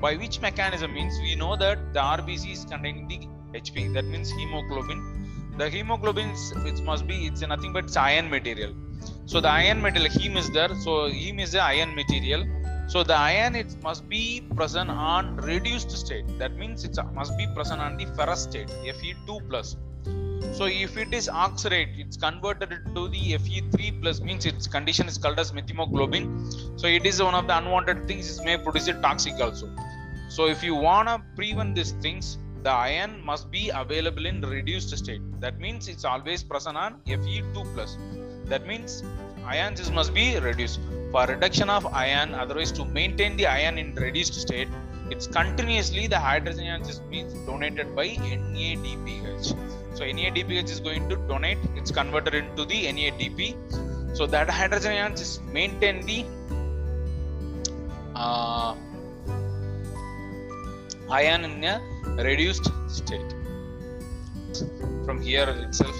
By 0.01 0.17
which 0.17 0.39
mechanism 0.39 0.93
means 0.93 1.17
we 1.17 1.33
know 1.33 1.55
that 1.55 1.93
the 1.95 1.99
RBC 1.99 2.51
is 2.51 2.65
containing 2.65 3.07
the 3.07 3.27
Hb. 3.59 3.91
That 3.95 4.05
means 4.05 4.29
hemoglobin. 4.29 5.55
The 5.57 5.67
hemoglobin 5.67 6.29
which 6.63 6.81
must 6.81 7.07
be 7.07 7.25
it's 7.25 7.41
nothing 7.41 7.73
but 7.73 7.97
iron 7.97 8.29
material. 8.29 8.75
So 9.25 9.41
the 9.41 9.49
iron 9.49 9.81
metal 9.81 10.03
heme 10.03 10.37
is 10.37 10.49
there. 10.51 10.69
So 10.83 11.09
heme 11.09 11.41
is 11.41 11.51
the 11.53 11.61
iron 11.61 11.95
material. 11.95 12.45
So 12.87 13.03
the 13.03 13.15
iron 13.15 13.55
it 13.55 13.75
must 13.81 14.07
be 14.07 14.41
present 14.55 14.89
on 14.91 15.37
reduced 15.37 15.91
state. 15.91 16.25
That 16.37 16.55
means 16.55 16.83
it 16.83 16.97
must 17.13 17.35
be 17.37 17.47
present 17.55 17.81
on 17.81 17.97
the 17.97 18.05
ferrous 18.15 18.43
state 18.43 18.67
Fe2 18.67 19.49
plus. 19.49 19.75
So 20.53 20.65
if 20.65 20.95
it 20.95 21.13
is 21.13 21.27
oxidate, 21.27 21.97
it's 21.97 22.15
converted 22.15 22.69
to 22.93 23.07
the 23.09 23.33
Fe3 23.33 24.01
plus 24.01 24.21
means 24.21 24.45
its 24.45 24.67
condition 24.67 25.07
is 25.07 25.17
called 25.17 25.39
as 25.39 25.51
methemoglobin. 25.51 26.79
So 26.79 26.87
it 26.87 27.05
is 27.05 27.21
one 27.21 27.33
of 27.33 27.47
the 27.47 27.57
unwanted 27.57 28.07
things. 28.07 28.37
It 28.37 28.45
may 28.45 28.57
produce 28.57 28.87
it 28.87 29.01
toxic 29.01 29.33
also. 29.41 29.67
So 30.29 30.47
if 30.47 30.63
you 30.63 30.75
wanna 30.75 31.23
prevent 31.35 31.75
these 31.75 31.93
things, 31.93 32.37
the 32.63 32.69
iron 32.71 33.23
must 33.25 33.51
be 33.51 33.69
available 33.69 34.25
in 34.25 34.41
reduced 34.41 34.95
state. 34.97 35.21
That 35.39 35.59
means 35.59 35.87
it's 35.87 36.05
always 36.05 36.43
present 36.43 36.77
on 36.77 36.99
Fe2 37.05 37.73
plus. 37.73 37.97
That 38.45 38.67
means 38.67 39.03
ions 39.45 39.91
must 39.91 40.13
be 40.13 40.37
reduced. 40.39 40.79
For 41.11 41.25
reduction 41.25 41.69
of 41.69 41.85
ion, 41.87 42.33
otherwise 42.35 42.71
to 42.73 42.85
maintain 42.85 43.37
the 43.37 43.47
ion 43.47 43.77
in 43.77 43.95
reduced 43.95 44.33
state, 44.33 44.67
it's 45.09 45.27
continuously 45.27 46.07
the 46.07 46.19
hydrogen 46.19 46.67
ions 46.67 46.89
is 46.89 46.99
being 46.99 47.29
donated 47.45 47.95
by 47.95 48.07
NADPH. 48.07 49.47
So 49.95 50.03
NADPH 50.03 50.69
is 50.69 50.79
going 50.79 51.07
to 51.09 51.15
donate, 51.15 51.57
it's 51.75 51.91
converted 51.91 52.35
into 52.35 52.65
the 52.65 52.85
NADP. 52.85 53.55
So 54.17 54.25
that 54.27 54.49
hydrogen 54.49 54.91
ions 54.91 55.21
is 55.21 55.39
maintain 55.51 56.05
the 56.05 56.25
uh, 58.15 58.75
ion 61.09 61.45
in 61.45 61.63
a 61.63 62.23
reduced 62.23 62.67
state. 62.87 63.31
From 65.05 65.21
here 65.21 65.49
itself, 65.49 65.95